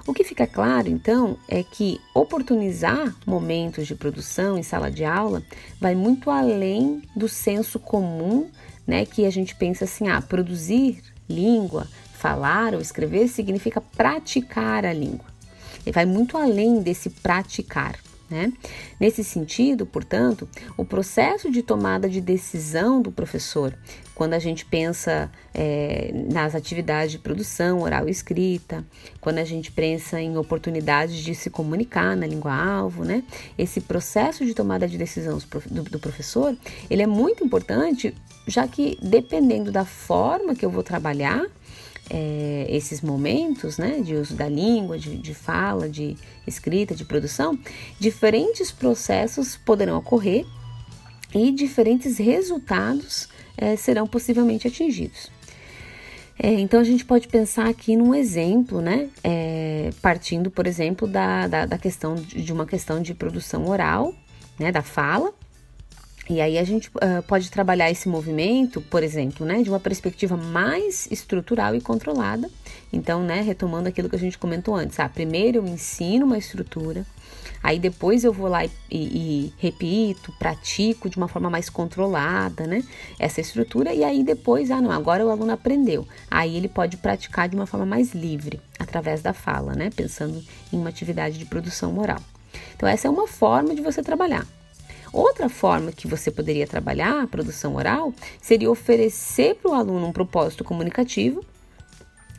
O 0.07 0.13
que 0.13 0.24
fica 0.24 0.45
claro, 0.45 0.88
então, 0.88 1.35
é 1.47 1.63
que 1.63 2.00
oportunizar 2.13 3.15
momentos 3.25 3.88
de 3.88 3.95
produção 3.95 4.55
em 4.55 4.62
sala 4.62 4.91
de 4.91 5.03
aula 5.03 5.41
vai 5.81 5.95
muito 5.95 6.29
além 6.29 7.01
do 7.15 7.27
senso 7.27 7.79
comum, 7.79 8.47
né, 8.85 9.03
que 9.03 9.25
a 9.25 9.31
gente 9.31 9.55
pensa 9.55 9.85
assim, 9.85 10.07
ah, 10.07 10.21
produzir 10.21 11.01
língua, 11.27 11.88
falar 12.13 12.75
ou 12.75 12.81
escrever 12.81 13.27
significa 13.27 13.81
praticar 13.81 14.85
a 14.85 14.93
língua. 14.93 15.25
Ele 15.83 15.93
vai 15.93 16.05
muito 16.05 16.38
além 16.38 16.81
desse 16.81 17.09
praticar. 17.09 17.95
Né? 18.27 18.51
Nesse 19.00 19.24
sentido, 19.24 19.86
portanto, 19.86 20.50
o 20.75 20.84
processo 20.84 21.51
de 21.51 21.62
tomada 21.62 22.10
de 22.10 22.20
decisão 22.20 23.00
do 23.00 23.12
professor, 23.12 23.77
quando 24.15 24.34
a 24.34 24.39
gente 24.39 24.65
pensa 24.65 25.29
é, 25.53 26.12
nas 26.32 26.55
atividades 26.55 27.12
de 27.12 27.20
produção 27.20 27.82
oral 27.82 28.08
e 28.08 28.12
escrita, 28.12 28.84
quando 29.22 29.38
a 29.38 29.44
gente 29.44 29.72
pensa 29.72 30.20
em 30.20 30.38
oportunidades 30.38 31.17
de 31.17 31.36
se 31.36 31.51
comunicar 31.51 32.17
na 32.17 32.25
língua-alvo, 32.25 33.03
né? 33.05 33.24
esse 33.60 33.79
processo 33.79 34.44
de 34.44 34.55
tomada 34.55 34.88
de 34.88 34.98
decisão 34.98 35.38
do, 35.70 35.84
do 35.84 36.00
professor, 36.00 36.58
ele 36.89 37.03
é 37.03 37.08
muito 37.08 37.44
importante, 37.44 38.15
já 38.48 38.67
que 38.67 38.98
dependendo 39.03 39.72
da 39.72 39.86
forma 39.86 40.55
que 40.55 40.65
eu 40.65 40.70
vou 40.72 40.82
trabalhar, 40.82 41.46
é, 42.09 42.67
esses 42.69 43.01
momentos 43.01 43.77
né, 43.77 44.00
de 44.00 44.15
uso 44.15 44.35
da 44.35 44.47
língua, 44.47 44.97
de, 44.97 45.17
de 45.17 45.33
fala, 45.33 45.89
de 45.89 46.15
escrita, 46.45 46.93
de 46.93 47.05
produção, 47.05 47.57
diferentes 48.00 48.71
processos 48.71 49.57
poderão 49.57 49.97
ocorrer 49.97 50.45
e 51.33 51.51
diferentes 51.51 52.17
resultados 52.17 53.27
é, 53.57 53.75
serão 53.75 54.07
possivelmente 54.07 54.67
atingidos. 54.67 55.31
É, 56.38 56.51
então 56.51 56.79
a 56.79 56.83
gente 56.83 57.05
pode 57.05 57.27
pensar 57.27 57.67
aqui 57.67 57.95
num 57.95 58.13
exemplo, 58.13 58.81
né? 58.81 59.09
É, 59.24 59.89
partindo, 60.01 60.51
por 60.51 60.67
exemplo, 60.67 61.07
da, 61.07 61.47
da, 61.47 61.65
da, 61.65 61.77
questão 61.77 62.15
de 62.15 62.51
uma 62.51 62.65
questão 62.65 63.01
de 63.01 63.13
produção 63.13 63.67
oral, 63.67 64.13
né? 64.59 64.69
Da 64.69 64.81
fala, 64.81 65.33
e 66.27 66.41
aí 66.41 66.58
a 66.58 66.63
gente 66.63 66.89
uh, 66.89 67.22
pode 67.27 67.51
trabalhar 67.51 67.91
esse 67.91 68.10
movimento, 68.10 68.82
por 68.82 69.03
exemplo, 69.03 69.46
né, 69.46 69.62
de 69.62 69.70
uma 69.70 69.79
perspectiva 69.79 70.36
mais 70.36 71.08
estrutural 71.12 71.75
e 71.75 71.82
controlada. 71.82 72.50
Então, 72.91 73.22
né, 73.22 73.41
retomando 73.41 73.89
aquilo 73.89 74.10
que 74.10 74.15
a 74.15 74.20
gente 74.20 74.38
comentou 74.38 74.75
antes, 74.75 75.00
ah, 75.00 75.08
primeiro 75.08 75.60
eu 75.60 75.67
ensino 75.67 76.25
uma 76.25 76.38
estrutura, 76.38 77.05
aí 77.62 77.77
depois 77.77 78.24
eu 78.24 78.34
vou 78.34 78.48
lá 78.48 78.65
e, 78.65 78.72
e, 78.89 78.98
e 79.00 79.53
repito, 79.60 80.34
pratico 80.39 81.10
de 81.10 81.17
uma 81.17 81.27
forma 81.27 81.50
mais 81.50 81.70
controlada, 81.70 82.65
né, 82.65 82.84
essa 83.20 83.39
estrutura, 83.39 83.94
e 83.94 84.03
aí 84.03 84.24
depois, 84.24 84.72
ah, 84.72 84.82
não, 84.82 84.91
agora 84.91 85.24
o 85.24 85.29
aluno 85.29 85.51
aprendeu. 85.51 86.08
Aí 86.32 86.55
ele 86.58 86.67
pode 86.67 86.98
praticar 86.98 87.48
de 87.48 87.55
uma 87.55 87.67
forma 87.67 87.86
mais 87.86 88.15
livre, 88.15 88.60
através 88.79 89.22
da 89.22 89.34
fala, 89.34 89.74
né, 89.75 89.91
pensando 89.96 90.44
em 90.74 90.77
uma 90.77 90.89
atividade 90.89 91.38
de 91.38 91.46
produção 91.46 91.91
moral. 91.91 92.22
Então, 92.75 92.89
essa 92.89 93.08
é 93.08 93.12
uma 93.12 93.27
forma 93.27 93.75
de 93.75 93.82
você 93.82 94.01
trabalhar. 94.01 94.48
Outra 95.12 95.50
forma 95.50 95.91
que 95.91 96.07
você 96.07 96.31
poderia 96.31 96.67
trabalhar 96.67 97.24
a 97.24 97.27
produção 97.27 97.75
oral 97.75 98.13
seria 98.41 98.69
oferecer 98.69 99.55
para 99.55 99.71
o 99.71 99.74
aluno 99.74 100.07
um 100.07 100.12
propósito 100.12 100.63
comunicativo, 100.63 101.43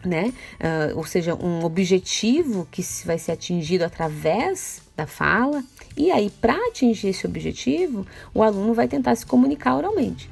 né? 0.04 0.32
Uh, 0.61 0.96
ou 0.96 1.04
seja, 1.04 1.35
um 1.35 1.64
objetivo 1.64 2.66
que 2.70 2.82
vai 3.04 3.18
ser 3.18 3.32
atingido 3.32 3.85
através 3.85 4.82
da 4.96 5.06
fala, 5.06 5.62
e 5.96 6.11
aí, 6.11 6.30
para 6.30 6.54
atingir 6.68 7.08
esse 7.08 7.26
objetivo, 7.26 8.06
o 8.35 8.42
aluno 8.42 8.75
vai 8.75 8.87
tentar 8.87 9.14
se 9.14 9.26
comunicar 9.26 9.76
oralmente. 9.76 10.30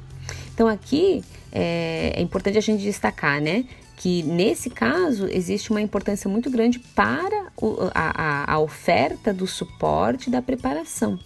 Então, 0.53 0.67
aqui 0.67 1.23
é, 1.51 2.13
é 2.15 2.21
importante 2.21 2.57
a 2.57 2.61
gente 2.61 2.83
destacar, 2.83 3.41
né? 3.41 3.65
que 3.97 4.23
nesse 4.23 4.69
caso 4.69 5.27
existe 5.27 5.71
uma 5.71 5.81
importância 5.81 6.29
muito 6.29 6.49
grande 6.49 6.79
para 6.79 7.47
o, 7.57 7.89
a, 7.93 8.53
a, 8.53 8.59
oferta 8.59 9.33
do 9.33 9.47
suporte 9.47 10.29
da 10.29 10.41
preparação, 10.41 11.17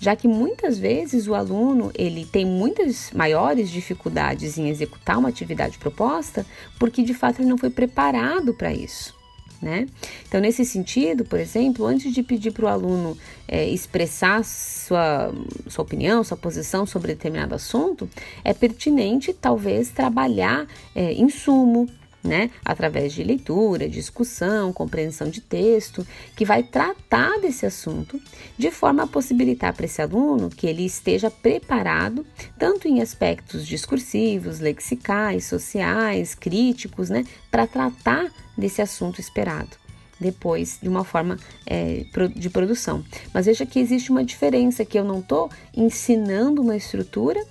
já 0.00 0.16
que 0.16 0.28
muitas 0.28 0.78
vezes 0.78 1.26
o 1.26 1.34
aluno 1.34 1.90
ele 1.94 2.24
tem 2.24 2.44
muitas 2.44 3.10
maiores 3.12 3.70
dificuldades 3.70 4.58
em 4.58 4.68
executar 4.68 5.18
uma 5.18 5.28
atividade 5.28 5.78
proposta 5.78 6.46
porque 6.78 7.02
de 7.02 7.14
fato 7.14 7.40
ele 7.40 7.48
não 7.48 7.58
foi 7.58 7.70
preparado 7.70 8.54
para 8.54 8.72
isso. 8.72 9.18
Né? 9.60 9.86
Então, 10.26 10.40
nesse 10.40 10.64
sentido, 10.64 11.22
por 11.22 11.38
exemplo, 11.38 11.84
antes 11.84 12.14
de 12.14 12.22
pedir 12.22 12.50
para 12.50 12.64
o 12.64 12.68
aluno 12.68 13.16
é, 13.46 13.68
expressar 13.68 14.42
sua, 14.42 15.30
sua 15.68 15.82
opinião, 15.82 16.24
sua 16.24 16.36
posição 16.36 16.86
sobre 16.86 17.08
determinado 17.08 17.54
assunto, 17.54 18.08
é 18.42 18.54
pertinente 18.54 19.34
talvez 19.34 19.90
trabalhar 19.90 20.66
é, 20.94 21.12
insumo, 21.12 21.86
né? 22.22 22.50
Através 22.64 23.12
de 23.12 23.22
leitura, 23.22 23.88
discussão, 23.88 24.72
compreensão 24.72 25.28
de 25.28 25.40
texto, 25.40 26.06
que 26.36 26.44
vai 26.44 26.62
tratar 26.62 27.38
desse 27.40 27.66
assunto 27.66 28.20
de 28.58 28.70
forma 28.70 29.04
a 29.04 29.06
possibilitar 29.06 29.74
para 29.74 29.86
esse 29.86 30.02
aluno 30.02 30.50
que 30.50 30.66
ele 30.66 30.84
esteja 30.84 31.30
preparado, 31.30 32.26
tanto 32.58 32.86
em 32.86 33.00
aspectos 33.00 33.66
discursivos, 33.66 34.60
lexicais, 34.60 35.44
sociais, 35.46 36.34
críticos, 36.34 37.08
né? 37.08 37.24
Para 37.50 37.66
tratar 37.66 38.30
desse 38.56 38.82
assunto 38.82 39.20
esperado 39.20 39.80
depois 40.20 40.78
de 40.82 40.88
uma 40.88 41.02
forma 41.02 41.38
é, 41.66 42.04
de 42.36 42.50
produção. 42.50 43.02
Mas 43.32 43.46
veja 43.46 43.64
que 43.64 43.80
existe 43.80 44.10
uma 44.10 44.22
diferença 44.22 44.84
que 44.84 44.98
eu 44.98 45.04
não 45.04 45.20
estou 45.20 45.50
ensinando 45.74 46.60
uma 46.60 46.76
estrutura 46.76 47.42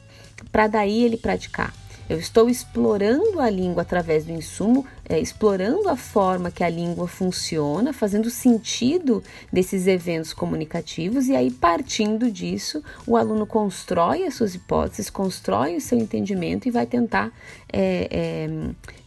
para 0.51 0.67
daí 0.67 1.03
ele 1.03 1.17
praticar. 1.17 1.73
Eu 2.09 2.17
estou 2.17 2.49
explorando 2.49 3.39
a 3.39 3.51
língua 3.51 3.83
através 3.83 4.25
do 4.25 4.31
insumo, 4.31 4.83
é, 5.07 5.19
explorando 5.19 5.87
a 5.87 5.95
forma 5.95 6.49
que 6.49 6.63
a 6.63 6.69
língua 6.69 7.07
funciona, 7.07 7.93
fazendo 7.93 8.31
sentido 8.31 9.23
desses 9.53 9.85
eventos 9.85 10.33
comunicativos 10.33 11.27
e 11.27 11.35
aí, 11.35 11.51
partindo 11.51 12.31
disso, 12.31 12.83
o 13.05 13.15
aluno 13.15 13.45
constrói 13.45 14.23
as 14.23 14.33
suas 14.33 14.55
hipóteses, 14.55 15.07
constrói 15.07 15.77
o 15.77 15.81
seu 15.81 15.99
entendimento 15.99 16.67
e 16.67 16.71
vai 16.71 16.87
tentar 16.87 17.31
é, 17.71 18.07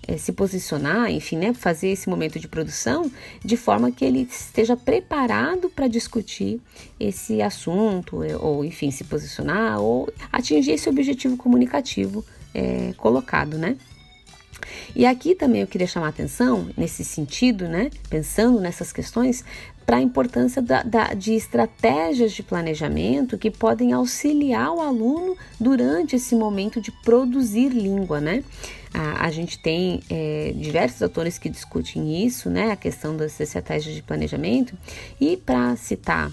é, 0.06 0.12
é 0.14 0.16
se 0.16 0.30
posicionar, 0.30 1.10
enfim, 1.10 1.38
né, 1.38 1.52
fazer 1.52 1.88
esse 1.88 2.08
momento 2.08 2.38
de 2.38 2.46
produção 2.46 3.10
de 3.44 3.56
forma 3.56 3.90
que 3.90 4.04
ele 4.04 4.28
esteja 4.30 4.76
preparado 4.76 5.68
para 5.68 5.88
discutir 5.88 6.60
esse 7.00 7.42
assunto, 7.42 8.22
é, 8.22 8.36
ou 8.36 8.64
enfim, 8.64 8.92
se 8.92 9.02
posicionar 9.02 9.80
ou 9.80 10.08
atingir 10.30 10.70
esse 10.70 10.88
objetivo 10.88 11.36
comunicativo 11.36 12.24
é, 12.54 12.92
colocado, 12.96 13.58
né? 13.58 13.76
E 14.94 15.04
aqui 15.06 15.34
também 15.34 15.62
eu 15.62 15.66
queria 15.66 15.86
chamar 15.86 16.08
atenção, 16.08 16.68
nesse 16.76 17.04
sentido, 17.04 17.66
né, 17.66 17.90
pensando 18.08 18.60
nessas 18.60 18.92
questões, 18.92 19.44
para 19.84 19.96
a 19.96 20.00
importância 20.00 20.62
da, 20.62 20.82
da, 20.82 21.14
de 21.14 21.34
estratégias 21.34 22.32
de 22.32 22.42
planejamento 22.42 23.36
que 23.36 23.50
podem 23.50 23.92
auxiliar 23.92 24.72
o 24.72 24.80
aluno 24.80 25.36
durante 25.58 26.16
esse 26.16 26.36
momento 26.36 26.80
de 26.80 26.92
produzir 27.02 27.70
língua, 27.70 28.20
né? 28.20 28.44
A, 28.94 29.26
a 29.26 29.30
gente 29.30 29.58
tem 29.58 30.00
é, 30.08 30.52
diversos 30.54 31.02
autores 31.02 31.36
que 31.36 31.48
discutem 31.48 32.24
isso, 32.24 32.48
né? 32.48 32.70
A 32.70 32.76
questão 32.76 33.16
das 33.16 33.38
estratégias 33.40 33.94
de 33.94 34.02
planejamento. 34.02 34.76
E 35.20 35.36
para 35.36 35.74
citar 35.76 36.30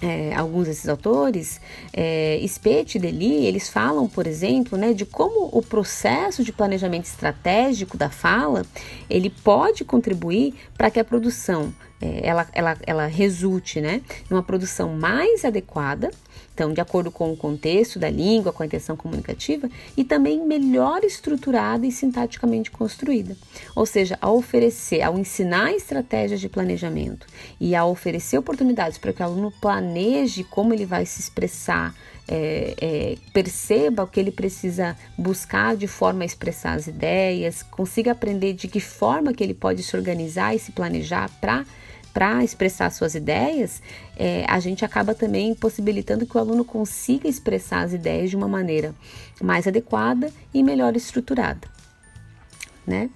é, 0.00 0.34
alguns 0.34 0.66
desses 0.66 0.88
autores, 0.88 1.60
é, 1.92 2.44
Spete 2.46 2.98
e 2.98 3.00
Deli, 3.00 3.46
eles 3.46 3.68
falam, 3.68 4.06
por 4.06 4.26
exemplo, 4.26 4.76
né, 4.76 4.92
de 4.92 5.06
como 5.06 5.48
o 5.52 5.62
processo 5.62 6.44
de 6.44 6.52
planejamento 6.52 7.06
estratégico 7.06 7.96
da 7.96 8.10
fala 8.10 8.66
ele 9.08 9.30
pode 9.30 9.84
contribuir 9.84 10.54
para 10.76 10.90
que 10.90 11.00
a 11.00 11.04
produção 11.04 11.72
ela, 12.00 12.46
ela, 12.52 12.76
ela 12.86 13.06
resulte 13.06 13.80
né, 13.80 14.02
numa 14.28 14.42
produção 14.42 14.94
mais 14.94 15.44
adequada, 15.44 16.10
então, 16.54 16.72
de 16.72 16.80
acordo 16.80 17.10
com 17.10 17.30
o 17.30 17.36
contexto 17.36 17.98
da 17.98 18.08
língua, 18.08 18.50
com 18.50 18.62
a 18.62 18.66
intenção 18.66 18.96
comunicativa, 18.96 19.68
e 19.94 20.02
também 20.02 20.42
melhor 20.46 21.04
estruturada 21.04 21.86
e 21.86 21.92
sintaticamente 21.92 22.70
construída. 22.70 23.36
Ou 23.74 23.84
seja, 23.84 24.16
ao 24.22 24.38
oferecer, 24.38 25.02
ao 25.02 25.18
ensinar 25.18 25.72
estratégias 25.72 26.40
de 26.40 26.48
planejamento 26.48 27.26
e 27.60 27.74
ao 27.74 27.90
oferecer 27.90 28.38
oportunidades 28.38 28.96
para 28.96 29.12
que 29.12 29.20
o 29.20 29.24
aluno 29.26 29.52
planeje 29.60 30.44
como 30.44 30.72
ele 30.72 30.86
vai 30.86 31.04
se 31.04 31.20
expressar, 31.20 31.94
é, 32.26 32.74
é, 32.80 33.16
perceba 33.34 34.02
o 34.02 34.06
que 34.06 34.18
ele 34.18 34.32
precisa 34.32 34.96
buscar 35.16 35.76
de 35.76 35.86
forma 35.86 36.22
a 36.22 36.26
expressar 36.26 36.72
as 36.72 36.86
ideias, 36.86 37.62
consiga 37.62 38.12
aprender 38.12 38.54
de 38.54 38.66
que 38.66 38.80
forma 38.80 39.34
que 39.34 39.44
ele 39.44 39.54
pode 39.54 39.82
se 39.82 39.94
organizar 39.94 40.54
e 40.54 40.58
se 40.58 40.72
planejar 40.72 41.30
para 41.38 41.64
para 42.16 42.42
expressar 42.42 42.90
suas 42.90 43.14
ideias, 43.14 43.82
é, 44.16 44.46
a 44.48 44.58
gente 44.58 44.86
acaba 44.86 45.14
também 45.14 45.54
possibilitando 45.54 46.24
que 46.24 46.34
o 46.34 46.40
aluno 46.40 46.64
consiga 46.64 47.28
expressar 47.28 47.82
as 47.82 47.92
ideias 47.92 48.30
de 48.30 48.36
uma 48.36 48.48
maneira 48.48 48.94
mais 49.38 49.66
adequada 49.66 50.32
e 50.54 50.62
melhor 50.62 50.96
estruturada. 50.96 51.68
Né? 52.86 53.10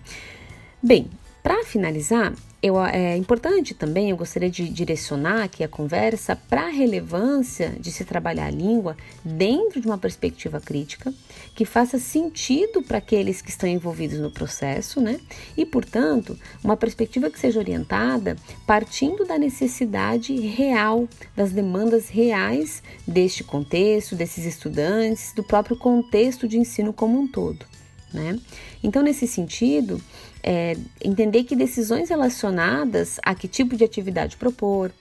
Bem, 0.82 1.08
para 1.42 1.64
finalizar, 1.64 2.34
eu, 2.62 2.78
é 2.84 3.16
importante 3.16 3.72
também, 3.72 4.10
eu 4.10 4.16
gostaria 4.16 4.50
de 4.50 4.68
direcionar 4.68 5.44
aqui 5.44 5.64
a 5.64 5.68
conversa 5.68 6.36
para 6.36 6.66
a 6.66 6.68
relevância 6.68 7.74
de 7.80 7.90
se 7.90 8.04
trabalhar 8.04 8.46
a 8.46 8.50
língua 8.50 8.96
dentro 9.24 9.80
de 9.80 9.86
uma 9.86 9.96
perspectiva 9.96 10.60
crítica, 10.60 11.12
que 11.54 11.64
faça 11.64 11.98
sentido 11.98 12.82
para 12.82 12.98
aqueles 12.98 13.40
que 13.40 13.48
estão 13.48 13.68
envolvidos 13.68 14.18
no 14.18 14.30
processo, 14.30 15.00
né? 15.00 15.18
E, 15.56 15.64
portanto, 15.64 16.38
uma 16.62 16.76
perspectiva 16.76 17.30
que 17.30 17.40
seja 17.40 17.58
orientada 17.58 18.36
partindo 18.66 19.24
da 19.24 19.38
necessidade 19.38 20.38
real, 20.40 21.08
das 21.34 21.52
demandas 21.52 22.10
reais 22.10 22.82
deste 23.08 23.42
contexto, 23.42 24.14
desses 24.14 24.44
estudantes, 24.44 25.32
do 25.32 25.42
próprio 25.42 25.76
contexto 25.76 26.46
de 26.46 26.58
ensino 26.58 26.92
como 26.92 27.18
um 27.18 27.26
todo. 27.26 27.64
Né? 28.12 28.38
Então, 28.82 29.02
nesse 29.02 29.26
sentido, 29.26 30.00
é, 30.42 30.76
entender 31.02 31.44
que 31.44 31.54
decisões 31.54 32.08
relacionadas 32.08 33.18
a 33.22 33.34
que 33.34 33.48
tipo 33.48 33.76
de 33.76 33.84
atividade 33.84 34.36
propor, 34.36 34.92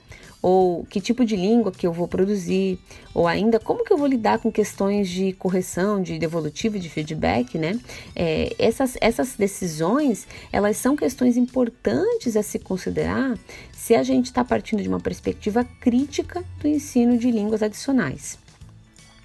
ou 0.42 0.84
que 0.84 1.00
tipo 1.00 1.24
de 1.24 1.36
língua 1.36 1.70
que 1.70 1.86
eu 1.86 1.92
vou 1.92 2.08
produzir, 2.08 2.78
ou 3.14 3.26
ainda 3.26 3.58
como 3.58 3.84
que 3.84 3.92
eu 3.92 3.98
vou 3.98 4.06
lidar 4.06 4.38
com 4.38 4.50
questões 4.50 5.08
de 5.08 5.32
correção, 5.34 6.02
de 6.02 6.18
devolutivo, 6.18 6.78
de 6.78 6.88
feedback, 6.88 7.58
né? 7.58 7.78
É, 8.16 8.54
essas, 8.58 8.96
essas 9.00 9.34
decisões, 9.36 10.26
elas 10.52 10.76
são 10.76 10.96
questões 10.96 11.36
importantes 11.36 12.36
a 12.36 12.42
se 12.42 12.58
considerar 12.58 13.38
se 13.72 13.94
a 13.94 14.02
gente 14.02 14.26
está 14.26 14.44
partindo 14.44 14.82
de 14.82 14.88
uma 14.88 15.00
perspectiva 15.00 15.64
crítica 15.80 16.42
do 16.60 16.66
ensino 16.66 17.18
de 17.18 17.30
línguas 17.30 17.62
adicionais. 17.62 18.38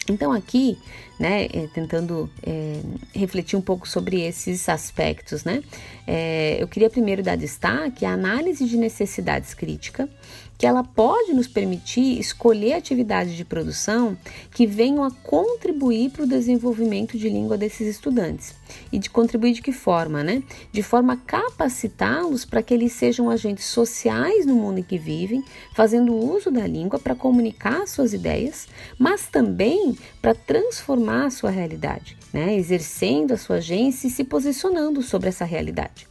Então, 0.10 0.32
aqui, 0.32 0.78
né, 1.20 1.46
é, 1.46 1.68
tentando 1.74 2.30
é, 2.44 2.80
refletir 3.14 3.58
um 3.58 3.62
pouco 3.62 3.88
sobre 3.88 4.22
esses 4.22 4.70
aspectos, 4.70 5.44
né, 5.44 5.64
é, 6.06 6.58
eu 6.62 6.68
queria 6.68 6.90
primeiro 6.90 7.24
dar 7.24 7.36
destaque 7.36 8.06
à 8.06 8.12
análise 8.12 8.66
de 8.66 8.78
necessidades 8.78 9.54
crítica 9.54 10.08
que 10.58 10.66
ela 10.66 10.84
pode 10.84 11.34
nos 11.34 11.48
permitir 11.48 12.20
escolher 12.20 12.74
atividades 12.74 13.36
de 13.36 13.44
produção 13.44 14.18
que 14.52 14.66
venham 14.66 15.04
a 15.04 15.12
contribuir 15.12 16.12
para 16.12 16.24
o 16.24 16.28
desenvolvimento 16.28 17.18
de 17.18 17.30
língua 17.30 17.58
desses 17.58 17.88
estudantes. 17.88 18.56
E 18.92 18.98
de 18.98 19.10
contribuir 19.10 19.54
de 19.54 19.62
que 19.62 19.72
forma, 19.72 20.24
né? 20.24 20.42
De 20.72 20.82
forma 20.82 21.14
a 21.14 21.18
capacitá-los 21.18 22.46
para 22.46 22.64
que 22.64 22.74
eles 22.74 22.94
sejam 22.94 23.30
agentes 23.30 23.66
sociais 23.66 24.46
no 24.46 24.56
mundo 24.56 24.80
em 24.80 24.84
que 24.84 24.98
vivem, 24.98 25.44
fazendo 25.74 26.16
uso 26.16 26.50
da 26.50 26.66
língua 26.66 26.98
para 27.00 27.16
comunicar 27.16 27.88
suas 27.88 28.14
ideias, 28.14 28.68
mas 28.98 29.28
também 29.28 29.98
para 30.22 30.34
transformar 30.34 31.26
a 31.26 31.32
sua 31.32 31.50
realidade, 31.50 32.18
né? 32.34 32.56
Exercendo 32.56 33.34
a 33.34 33.38
sua 33.38 33.58
agência 33.58 34.08
e 34.08 34.12
se 34.12 34.24
posicionando 34.24 35.02
sobre 35.02 35.30
essa 35.30 35.46
realidade. 35.46 36.08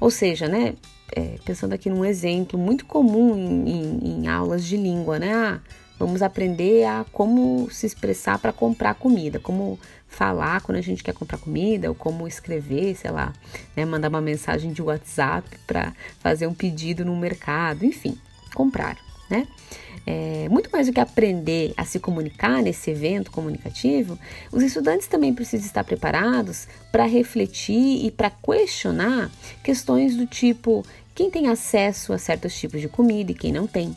Ou 0.00 0.10
seja, 0.10 0.48
né, 0.48 0.74
é, 1.14 1.38
pensando 1.44 1.72
aqui 1.72 1.88
num 1.90 2.04
exemplo 2.04 2.58
muito 2.58 2.84
comum 2.84 3.36
em, 3.36 3.70
em, 3.70 4.22
em 4.22 4.28
aulas 4.28 4.64
de 4.64 4.76
língua, 4.76 5.18
né? 5.18 5.32
Ah, 5.32 5.60
vamos 5.98 6.22
aprender 6.22 6.84
a 6.84 7.04
como 7.12 7.70
se 7.70 7.86
expressar 7.86 8.38
para 8.38 8.52
comprar 8.52 8.94
comida, 8.94 9.38
como 9.38 9.78
falar 10.08 10.60
quando 10.60 10.78
a 10.78 10.82
gente 10.82 11.02
quer 11.02 11.14
comprar 11.14 11.38
comida, 11.38 11.88
ou 11.88 11.94
como 11.94 12.26
escrever, 12.26 12.94
sei 12.96 13.10
lá, 13.10 13.32
né? 13.76 13.84
mandar 13.84 14.08
uma 14.08 14.20
mensagem 14.20 14.72
de 14.72 14.82
WhatsApp 14.82 15.48
para 15.66 15.92
fazer 16.18 16.46
um 16.46 16.54
pedido 16.54 17.04
no 17.04 17.16
mercado, 17.16 17.84
enfim, 17.84 18.18
comprar, 18.54 18.96
né? 19.30 19.46
É, 20.04 20.48
muito 20.50 20.68
mais 20.72 20.88
do 20.88 20.92
que 20.92 20.98
aprender 20.98 21.72
a 21.76 21.84
se 21.84 22.00
comunicar 22.00 22.60
nesse 22.60 22.90
evento 22.90 23.30
comunicativo, 23.30 24.18
os 24.50 24.62
estudantes 24.62 25.06
também 25.06 25.32
precisam 25.32 25.66
estar 25.66 25.84
preparados 25.84 26.66
para 26.90 27.04
refletir 27.04 28.04
e 28.04 28.10
para 28.10 28.28
questionar 28.28 29.30
questões 29.62 30.16
do 30.16 30.26
tipo: 30.26 30.84
quem 31.14 31.30
tem 31.30 31.48
acesso 31.48 32.12
a 32.12 32.18
certos 32.18 32.58
tipos 32.58 32.80
de 32.80 32.88
comida 32.88 33.32
e 33.32 33.34
quem 33.34 33.52
não 33.52 33.66
tem. 33.66 33.94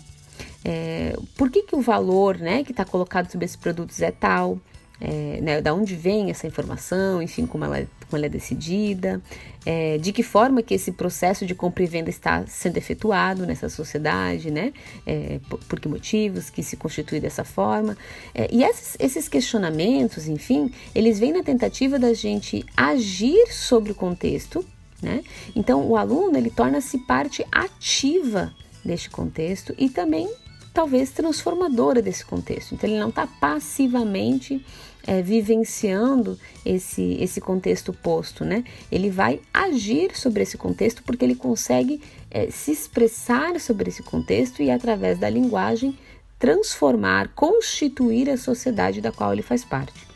É, 0.63 1.15
por 1.38 1.51
que, 1.51 1.62
que 1.62 1.75
o 1.75 1.82
valor 1.82 2.38
né, 2.38 2.63
que 2.63 2.71
está 2.71 2.84
colocado 2.84 3.32
sobre 3.32 3.45
esses 3.45 3.56
produtos 3.56 4.01
é 4.01 4.12
tal? 4.12 4.60
É, 4.99 5.41
né, 5.41 5.62
da 5.62 5.73
onde 5.73 5.93
vem 5.93 6.30
essa 6.30 6.47
informação, 6.47 7.21
enfim, 7.21 7.45
como 7.45 7.65
ela, 7.65 7.86
como 8.06 8.15
ela 8.15 8.28
é 8.28 8.30
decidida, 8.30 9.21
é, 9.65 9.97
de 9.97 10.13
que 10.13 10.23
forma 10.23 10.63
que 10.63 10.73
esse 10.73 10.89
processo 10.93 11.45
de 11.45 11.54
compra 11.54 11.84
e 11.84 11.86
venda 11.86 12.10
está 12.10 12.47
sendo 12.47 12.78
efetuado 12.78 13.45
nessa 13.45 13.67
sociedade, 13.67 14.49
né, 14.49 14.71
é, 15.06 15.41
por, 15.49 15.60
por, 15.65 15.82
que 15.82 15.89
motivos 15.89 16.49
que 16.49 16.63
se 16.63 16.78
constitui 16.78 17.19
dessa 17.19 17.43
forma. 17.43 17.97
É, 18.34 18.47
e 18.49 18.63
esses, 18.63 18.95
esses 18.97 19.28
questionamentos, 19.28 20.30
enfim, 20.30 20.71
eles 20.95 21.19
vêm 21.19 21.34
na 21.34 21.43
tentativa 21.43 21.99
da 21.99 22.13
gente 22.13 22.65
agir 22.78 23.51
sobre 23.51 23.91
o 23.91 23.95
contexto 23.95 24.65
né? 25.01 25.23
Então, 25.55 25.86
o 25.88 25.95
aluno 25.95 26.38
ele 26.38 26.49
torna-se 26.49 26.97
parte 26.99 27.45
ativa 27.51 28.53
deste 28.84 29.10
contexto 29.10 29.73
e 29.77 29.89
também 29.89 30.31
talvez 30.73 31.10
transformadora 31.10 32.01
desse 32.01 32.25
contexto. 32.25 32.75
Então, 32.75 32.89
ele 32.89 32.99
não 32.99 33.10
está 33.10 33.25
passivamente 33.25 34.63
é, 35.08 35.21
vivenciando 35.21 36.38
esse, 36.65 37.17
esse 37.21 37.39
contexto 37.39 37.93
posto, 37.93 38.43
né? 38.43 38.63
Ele 38.91 39.10
vai 39.10 39.39
agir 39.53 40.15
sobre 40.15 40.43
esse 40.43 40.58
contexto 40.58 41.03
porque 41.03 41.23
ele 41.23 41.36
consegue 41.36 42.01
é, 42.29 42.49
se 42.49 42.71
expressar 42.71 43.60
sobre 43.60 43.89
esse 43.89 44.03
contexto 44.03 44.62
e, 44.62 44.69
através 44.69 45.17
da 45.17 45.29
linguagem, 45.29 45.97
transformar, 46.38 47.29
constituir 47.29 48.29
a 48.29 48.38
sociedade 48.38 48.99
da 48.99 49.12
qual 49.12 49.31
ele 49.31 49.41
faz 49.41 49.63
parte. 49.63 50.14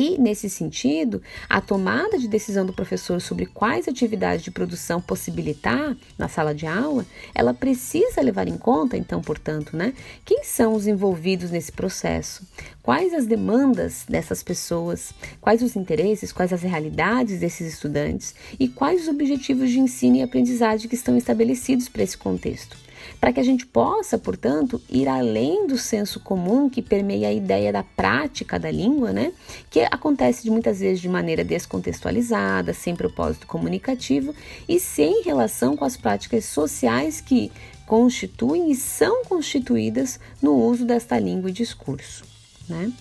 E, 0.00 0.16
nesse 0.16 0.48
sentido, 0.48 1.20
a 1.48 1.60
tomada 1.60 2.20
de 2.20 2.28
decisão 2.28 2.64
do 2.64 2.72
professor 2.72 3.20
sobre 3.20 3.46
quais 3.46 3.88
atividades 3.88 4.44
de 4.44 4.50
produção 4.52 5.00
possibilitar 5.00 5.96
na 6.16 6.28
sala 6.28 6.54
de 6.54 6.68
aula, 6.68 7.04
ela 7.34 7.52
precisa 7.52 8.20
levar 8.20 8.46
em 8.46 8.56
conta, 8.56 8.96
então, 8.96 9.20
portanto, 9.20 9.76
né, 9.76 9.92
quem 10.24 10.44
são 10.44 10.74
os 10.74 10.86
envolvidos 10.86 11.50
nesse 11.50 11.72
processo, 11.72 12.46
quais 12.80 13.12
as 13.12 13.26
demandas 13.26 14.04
dessas 14.08 14.40
pessoas, 14.40 15.12
quais 15.40 15.62
os 15.62 15.74
interesses, 15.74 16.30
quais 16.30 16.52
as 16.52 16.62
realidades 16.62 17.40
desses 17.40 17.74
estudantes 17.74 18.36
e 18.56 18.68
quais 18.68 19.02
os 19.02 19.08
objetivos 19.08 19.68
de 19.68 19.80
ensino 19.80 20.14
e 20.14 20.22
aprendizagem 20.22 20.88
que 20.88 20.94
estão 20.94 21.16
estabelecidos 21.16 21.88
para 21.88 22.04
esse 22.04 22.16
contexto 22.16 22.76
para 23.20 23.32
que 23.32 23.40
a 23.40 23.44
gente 23.44 23.66
possa, 23.66 24.16
portanto, 24.16 24.80
ir 24.88 25.08
além 25.08 25.66
do 25.66 25.76
senso 25.76 26.20
comum 26.20 26.70
que 26.70 26.80
permeia 26.80 27.28
a 27.28 27.32
ideia 27.32 27.72
da 27.72 27.82
prática 27.82 28.58
da 28.58 28.70
língua, 28.70 29.12
né? 29.12 29.32
Que 29.70 29.80
acontece 29.80 30.44
de 30.44 30.50
muitas 30.50 30.80
vezes 30.80 31.00
de 31.00 31.08
maneira 31.08 31.42
descontextualizada, 31.42 32.72
sem 32.72 32.94
propósito 32.94 33.46
comunicativo 33.46 34.34
e 34.68 34.78
sem 34.78 35.22
relação 35.22 35.76
com 35.76 35.84
as 35.84 35.96
práticas 35.96 36.44
sociais 36.44 37.20
que 37.20 37.50
constituem 37.86 38.70
e 38.70 38.76
são 38.76 39.24
constituídas 39.24 40.20
no 40.40 40.54
uso 40.54 40.84
desta 40.84 41.18
língua 41.18 41.50
e 41.50 41.52
discurso, 41.52 42.24
né? 42.68 42.92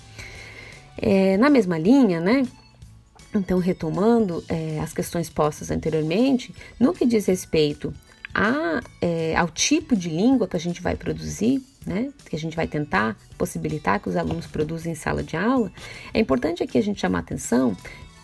É, 1.00 1.38
na 1.38 1.50
mesma 1.50 1.78
linha, 1.78 2.20
né? 2.20 2.44
Então, 3.36 3.60
retomando 3.60 4.44
é, 4.50 4.80
as 4.80 4.94
questões 4.94 5.30
postas 5.30 5.70
anteriormente, 5.70 6.56
no 6.80 6.92
que 6.92 7.06
diz 7.06 7.28
respeito 7.28 7.94
a, 8.38 8.84
é, 9.02 9.36
ao 9.36 9.50
tipo 9.50 9.96
de 9.96 10.10
língua 10.10 10.48
que 10.48 10.56
a 10.56 10.60
gente 10.60 10.80
vai 10.80 10.96
produzir, 10.96 11.60
né, 11.84 12.12
que 12.30 12.36
a 12.36 12.40
gente 12.40 12.56
vai 12.56 12.68
tentar 12.68 13.18
possibilitar 13.36 14.00
que 14.00 14.08
os 14.08 14.16
alunos 14.16 14.46
produzam 14.46 14.92
em 14.92 14.96
sala 14.96 15.24
de 15.24 15.36
aula, 15.36 15.72
é 16.14 16.20
importante 16.20 16.62
aqui 16.62 16.78
a 16.78 16.84
gente 16.84 17.02
chamar 17.02 17.20
atenção 17.20 17.76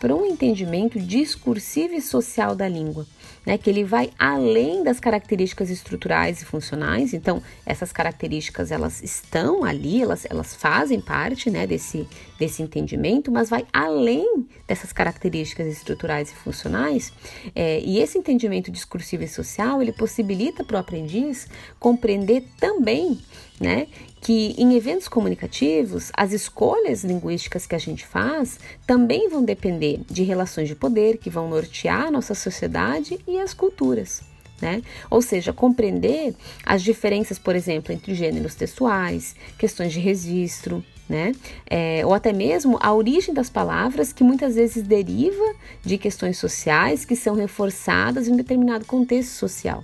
para 0.04 0.14
um 0.14 0.26
entendimento 0.26 1.00
discursivo 1.00 1.94
e 1.94 2.02
social 2.02 2.54
da 2.58 2.68
língua, 2.68 3.08
né, 3.46 3.58
que 3.58 3.70
ele 3.70 3.86
vai 3.86 4.10
além 4.20 4.84
das 4.84 5.00
características 5.00 5.70
estruturais 5.70 6.42
e 6.42 6.46
funcionais. 6.46 7.14
Então, 7.14 7.42
essas 7.66 7.94
características 7.94 8.70
elas 8.70 9.02
estão 9.02 9.64
ali, 9.64 10.02
elas, 10.02 10.26
elas 10.30 10.54
fazem 10.54 11.00
parte 11.00 11.50
né, 11.50 11.66
desse, 11.66 12.06
desse 12.38 12.62
entendimento, 12.62 13.32
mas 13.32 13.50
vai 13.50 13.66
além 13.72 14.46
dessas 14.68 14.92
características 14.92 15.68
estruturais 15.68 16.34
e 16.34 16.36
funcionais. 16.36 17.14
É, 17.56 17.80
e 17.80 18.00
esse 18.00 18.18
entendimento 18.18 18.70
discursivo 18.70 19.24
e 19.24 19.28
social 19.30 19.82
ele 19.82 19.94
possibilita 19.94 20.66
para 20.66 20.76
o 20.76 20.80
aprendiz 20.80 21.48
compreender 21.80 22.44
também 22.60 23.18
né, 23.60 23.88
que 24.22 24.56
em 24.58 24.76
eventos 24.76 25.08
comunicativos, 25.08 26.12
as 26.16 26.32
escolhas 26.32 27.04
linguísticas 27.04 27.66
que 27.66 27.76
a 27.76 27.80
gente 27.80 28.06
faz 28.06 28.60
também 28.88 29.30
vão 29.30 29.44
depender 29.44 30.00
de 30.10 30.24
relações 30.24 30.68
de 30.68 30.76
poder 30.76 31.18
que 31.18 31.30
vão 31.30 31.50
nortear 31.50 32.08
a 32.08 32.12
nossa 32.12 32.34
sociedade 32.34 33.20
e 33.28 33.40
as 33.40 33.54
culturas. 33.54 34.22
Né? 34.62 34.82
Ou 35.10 35.22
seja, 35.22 35.52
compreender 35.52 36.34
as 36.66 36.82
diferenças, 36.82 37.38
por 37.38 37.54
exemplo, 37.54 37.92
entre 37.92 38.16
gêneros 38.16 38.56
textuais, 38.56 39.36
questões 39.58 39.92
de 39.92 40.00
registro, 40.00 40.82
né? 41.10 41.34
É, 41.70 42.06
ou 42.06 42.14
até 42.14 42.32
mesmo 42.32 42.78
a 42.80 42.94
origem 42.94 43.34
das 43.34 43.50
palavras 43.50 44.14
que 44.14 44.24
muitas 44.24 44.56
vezes 44.56 44.84
deriva 44.84 45.54
de 45.84 45.98
questões 45.98 46.38
sociais 46.38 47.04
que 47.04 47.14
são 47.14 47.36
reforçadas 47.36 48.28
em 48.28 48.32
um 48.32 48.38
determinado 48.38 48.86
contexto 48.86 49.34
social. 49.34 49.84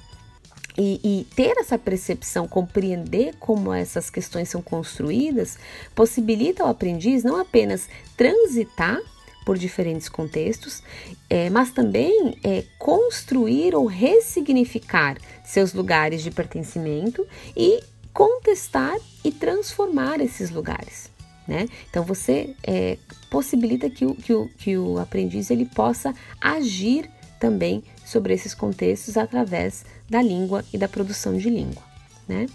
E, 0.81 0.97
e, 1.03 1.27
ter 1.35 1.57
essa 1.57 1.77
percepção, 1.77 2.47
compreender 2.47 3.35
como 3.37 3.73
essas 3.73 4.09
questões 4.09 4.47
são 4.47 4.61
construídas, 4.61 5.57
possibilita 5.93 6.63
ao 6.63 6.69
aprendiz 6.69 7.21
não 7.21 7.35
apenas 7.35 7.89
transitar 8.15 8.97
por 9.45 9.57
diferentes 9.57 10.07
contextos, 10.07 10.81
é, 11.29 11.49
mas 11.49 11.71
também 11.71 12.37
é, 12.45 12.63
construir 12.77 13.75
ou 13.75 13.87
ressignificar 13.87 15.17
seus 15.43 15.73
lugares 15.73 16.23
de 16.23 16.31
pertencimento 16.31 17.27
e 17.57 17.81
contestar 18.13 18.95
e 19.21 19.31
transformar 19.31 20.21
esses 20.21 20.49
lugares. 20.49 21.11
Né? 21.45 21.67
Então 21.89 22.05
você 22.05 22.55
é, 22.63 22.97
possibilita 23.29 23.89
que 23.89 24.05
o, 24.05 24.15
que, 24.15 24.33
o, 24.33 24.47
que 24.57 24.77
o 24.77 24.97
aprendiz 24.97 25.49
ele 25.49 25.65
possa 25.65 26.13
agir 26.39 27.09
também 27.39 27.83
sobre 28.05 28.33
esses 28.33 28.53
contextos 28.53 29.17
através 29.17 29.83
da 30.09 30.21
língua 30.21 30.63
e 30.73 30.77
da 30.77 30.87
produção 30.87 31.37
de 31.37 31.49
língua, 31.49 31.83
né? 32.27 32.47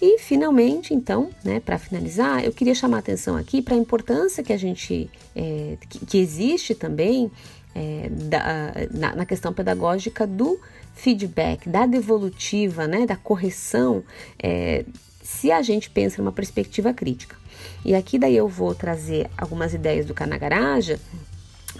E 0.00 0.18
finalmente, 0.18 0.92
então, 0.92 1.30
né, 1.44 1.60
para 1.60 1.78
finalizar, 1.78 2.44
eu 2.44 2.52
queria 2.52 2.74
chamar 2.74 2.96
a 2.96 3.00
atenção 3.00 3.36
aqui 3.36 3.62
para 3.62 3.76
a 3.76 3.78
importância 3.78 4.42
que 4.42 4.52
a 4.52 4.56
gente 4.56 5.08
é, 5.34 5.76
que, 5.88 6.04
que, 6.04 6.18
existe 6.18 6.74
também 6.74 7.30
é, 7.72 8.08
da, 8.10 8.74
na, 8.90 9.14
na, 9.14 9.24
questão 9.24 9.52
pedagógica 9.52 10.26
do 10.26 10.58
feedback, 10.92 11.68
da 11.68 11.86
devolutiva, 11.86 12.88
né, 12.88 13.06
da 13.06 13.14
correção, 13.14 14.02
é, 14.42 14.84
se 15.22 15.52
a 15.52 15.62
gente 15.62 15.88
pensa 15.88 16.20
numa 16.20 16.32
perspectiva 16.32 16.92
crítica. 16.92 17.36
E 17.84 17.94
aqui 17.94 18.18
daí 18.18 18.36
eu 18.36 18.48
vou 18.48 18.74
trazer 18.74 19.30
algumas 19.38 19.72
ideias 19.72 20.04
do 20.04 20.14
Canagaraja 20.14 20.98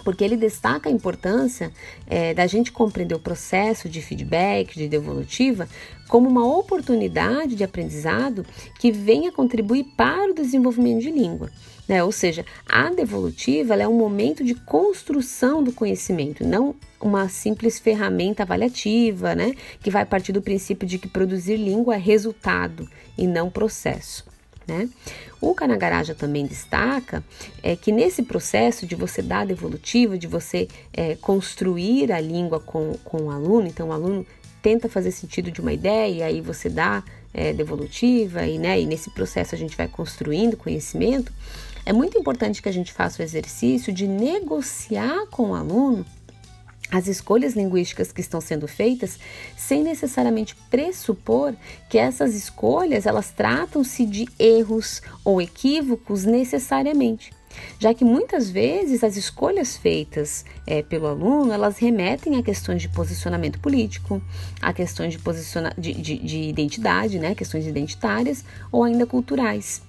porque 0.04 0.24
ele 0.24 0.36
destaca 0.36 0.88
a 0.88 0.92
importância 0.92 1.72
é, 2.06 2.34
da 2.34 2.46
gente 2.46 2.72
compreender 2.72 3.14
o 3.14 3.20
processo 3.20 3.88
de 3.88 4.00
feedback, 4.00 4.74
de 4.74 4.88
devolutiva, 4.88 5.68
como 6.08 6.28
uma 6.28 6.46
oportunidade 6.46 7.54
de 7.54 7.64
aprendizado 7.64 8.44
que 8.78 8.90
venha 8.90 9.32
contribuir 9.32 9.84
para 9.96 10.30
o 10.30 10.34
desenvolvimento 10.34 11.02
de 11.02 11.10
língua. 11.10 11.50
Né? 11.88 12.02
Ou 12.02 12.12
seja, 12.12 12.44
a 12.68 12.90
devolutiva 12.90 13.74
é 13.74 13.88
um 13.88 13.96
momento 13.96 14.44
de 14.44 14.54
construção 14.54 15.62
do 15.62 15.72
conhecimento, 15.72 16.46
não 16.46 16.74
uma 17.00 17.28
simples 17.28 17.78
ferramenta 17.78 18.44
avaliativa, 18.44 19.34
né? 19.34 19.54
que 19.80 19.90
vai 19.90 20.04
partir 20.04 20.32
do 20.32 20.40
princípio 20.40 20.86
de 20.86 20.98
que 20.98 21.08
produzir 21.08 21.56
língua 21.56 21.96
é 21.96 21.98
resultado 21.98 22.88
e 23.18 23.26
não 23.26 23.50
processo. 23.50 24.31
Né? 24.66 24.88
O 25.40 25.54
Canagaraja 25.54 26.14
também 26.14 26.46
destaca 26.46 27.24
é, 27.62 27.74
que 27.74 27.90
nesse 27.90 28.22
processo 28.22 28.86
de 28.86 28.94
você 28.94 29.20
dar 29.20 29.44
devolutiva, 29.44 30.16
de 30.16 30.26
você 30.26 30.68
é, 30.92 31.16
construir 31.16 32.12
a 32.12 32.20
língua 32.20 32.60
com, 32.60 32.92
com 33.04 33.24
o 33.24 33.30
aluno, 33.30 33.66
então 33.66 33.88
o 33.88 33.92
aluno 33.92 34.24
tenta 34.62 34.88
fazer 34.88 35.10
sentido 35.10 35.50
de 35.50 35.60
uma 35.60 35.72
ideia 35.72 36.08
e 36.08 36.22
aí 36.22 36.40
você 36.40 36.68
dá 36.68 37.02
é, 37.34 37.52
devolutiva 37.52 38.46
e, 38.46 38.58
né, 38.58 38.80
e 38.80 38.86
nesse 38.86 39.10
processo 39.10 39.54
a 39.54 39.58
gente 39.58 39.76
vai 39.76 39.88
construindo 39.88 40.56
conhecimento, 40.56 41.32
é 41.84 41.92
muito 41.92 42.16
importante 42.16 42.62
que 42.62 42.68
a 42.68 42.72
gente 42.72 42.92
faça 42.92 43.20
o 43.20 43.24
exercício 43.24 43.92
de 43.92 44.06
negociar 44.06 45.26
com 45.26 45.50
o 45.50 45.54
aluno 45.54 46.06
as 46.92 47.08
escolhas 47.08 47.54
linguísticas 47.54 48.12
que 48.12 48.20
estão 48.20 48.40
sendo 48.40 48.68
feitas 48.68 49.18
sem 49.56 49.82
necessariamente 49.82 50.54
pressupor 50.70 51.54
que 51.88 51.96
essas 51.96 52.34
escolhas 52.34 53.06
elas 53.06 53.30
tratam-se 53.30 54.04
de 54.04 54.28
erros 54.38 55.00
ou 55.24 55.40
equívocos 55.40 56.24
necessariamente 56.24 57.32
já 57.78 57.92
que 57.92 58.04
muitas 58.04 58.50
vezes 58.50 59.04
as 59.04 59.16
escolhas 59.16 59.76
feitas 59.76 60.44
é, 60.66 60.82
pelo 60.82 61.06
aluno 61.06 61.52
elas 61.52 61.78
remetem 61.78 62.36
a 62.36 62.42
questões 62.42 62.82
de 62.82 62.88
posicionamento 62.88 63.58
político, 63.58 64.22
a 64.60 64.72
questões 64.72 65.12
de, 65.12 65.18
posiciona 65.18 65.72
de, 65.76 65.92
de, 65.92 66.18
de 66.18 66.38
identidade, 66.42 67.18
né, 67.18 67.34
questões 67.34 67.66
identitárias 67.66 68.44
ou 68.70 68.84
ainda 68.84 69.06
culturais. 69.06 69.82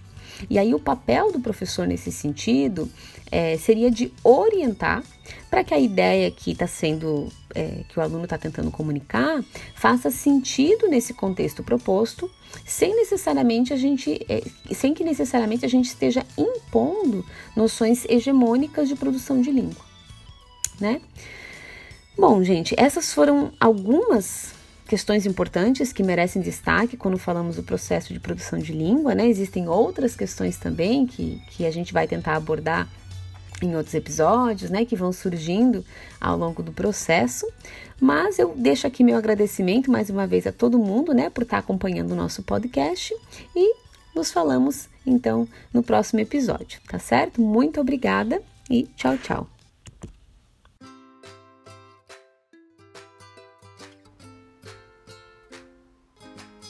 E 0.49 0.57
aí 0.57 0.73
o 0.73 0.79
papel 0.79 1.31
do 1.31 1.39
professor 1.39 1.87
nesse 1.87 2.11
sentido 2.11 2.89
é, 3.31 3.57
seria 3.57 3.89
de 3.89 4.13
orientar 4.23 5.03
para 5.49 5.63
que 5.63 5.73
a 5.73 5.79
ideia 5.79 6.29
que 6.29 6.51
está 6.51 6.67
sendo, 6.67 7.27
é, 7.55 7.83
que 7.89 7.97
o 7.97 8.01
aluno 8.01 8.25
está 8.25 8.37
tentando 8.37 8.69
comunicar, 8.69 9.43
faça 9.75 10.11
sentido 10.11 10.87
nesse 10.87 11.13
contexto 11.13 11.63
proposto, 11.63 12.29
sem 12.65 12.95
necessariamente 12.95 13.73
a 13.73 13.77
gente, 13.77 14.23
é, 14.29 14.43
sem 14.73 14.93
que 14.93 15.03
necessariamente 15.03 15.65
a 15.65 15.69
gente 15.69 15.85
esteja 15.85 16.25
impondo 16.37 17.25
noções 17.55 18.05
hegemônicas 18.05 18.87
de 18.87 18.95
produção 18.95 19.41
de 19.41 19.51
língua, 19.51 19.83
né? 20.79 21.01
Bom, 22.15 22.43
gente, 22.43 22.75
essas 22.77 23.11
foram 23.11 23.51
algumas 23.59 24.53
questões 24.87 25.25
importantes 25.25 25.93
que 25.93 26.03
merecem 26.03 26.41
destaque 26.41 26.97
quando 26.97 27.17
falamos 27.17 27.55
do 27.55 27.63
processo 27.63 28.13
de 28.13 28.19
produção 28.19 28.59
de 28.59 28.73
língua, 28.73 29.15
né? 29.15 29.27
Existem 29.27 29.67
outras 29.67 30.15
questões 30.15 30.57
também 30.57 31.05
que, 31.05 31.41
que 31.51 31.65
a 31.65 31.71
gente 31.71 31.93
vai 31.93 32.07
tentar 32.07 32.35
abordar 32.35 32.87
em 33.61 33.75
outros 33.75 33.93
episódios, 33.93 34.69
né, 34.69 34.83
que 34.83 34.95
vão 34.95 35.13
surgindo 35.13 35.85
ao 36.19 36.37
longo 36.37 36.61
do 36.61 36.71
processo. 36.71 37.47
Mas 37.99 38.37
eu 38.37 38.53
deixo 38.57 38.85
aqui 38.85 39.03
meu 39.03 39.17
agradecimento 39.17 39.89
mais 39.89 40.09
uma 40.09 40.27
vez 40.27 40.45
a 40.45 40.51
todo 40.51 40.77
mundo, 40.77 41.13
né, 41.13 41.29
por 41.29 41.43
estar 41.43 41.59
acompanhando 41.59 42.11
o 42.11 42.15
nosso 42.15 42.43
podcast 42.43 43.15
e 43.55 43.75
nos 44.13 44.31
falamos 44.31 44.89
então 45.05 45.47
no 45.73 45.81
próximo 45.81 46.19
episódio, 46.19 46.79
tá 46.87 46.99
certo? 46.99 47.41
Muito 47.41 47.79
obrigada 47.79 48.41
e 48.69 48.83
tchau, 48.95 49.17
tchau. 49.17 49.52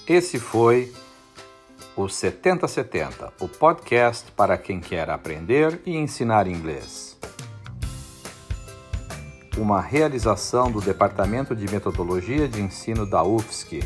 Esse 0.08 0.38
foi 0.38 0.92
o 1.96 2.10
7070, 2.10 3.32
o 3.40 3.48
podcast 3.48 4.30
para 4.34 4.58
quem 4.58 4.82
quer 4.82 5.10
aprender 5.10 5.82
e 5.86 5.96
ensinar 5.96 6.46
inglês. 6.46 7.18
Uma 9.58 9.80
realização 9.80 10.70
do 10.70 10.82
Departamento 10.82 11.56
de 11.56 11.72
Metodologia 11.72 12.50
de 12.50 12.62
Ensino 12.62 13.06
da 13.06 13.24
UFSC. 13.24 13.80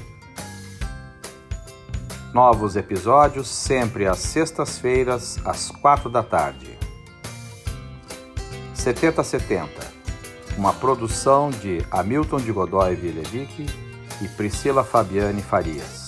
Novos 2.34 2.76
episódios 2.76 3.48
sempre 3.48 4.08
às 4.08 4.18
sextas-feiras, 4.18 5.38
às 5.46 5.70
quatro 5.70 6.10
da 6.10 6.24
tarde. 6.24 6.80
7070, 8.74 9.70
uma 10.58 10.74
produção 10.74 11.52
de 11.52 11.86
Hamilton 11.92 12.38
de 12.38 12.52
Godoy 12.52 12.96
Vilevic 12.96 13.68
e 14.20 14.28
Priscila 14.30 14.84
Fabiane 14.84 15.44
Farias. 15.44 16.07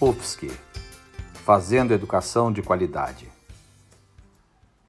UFSC, 0.00 0.48
fazendo 1.44 1.92
educação 1.92 2.52
de 2.52 2.62
qualidade. 2.62 3.27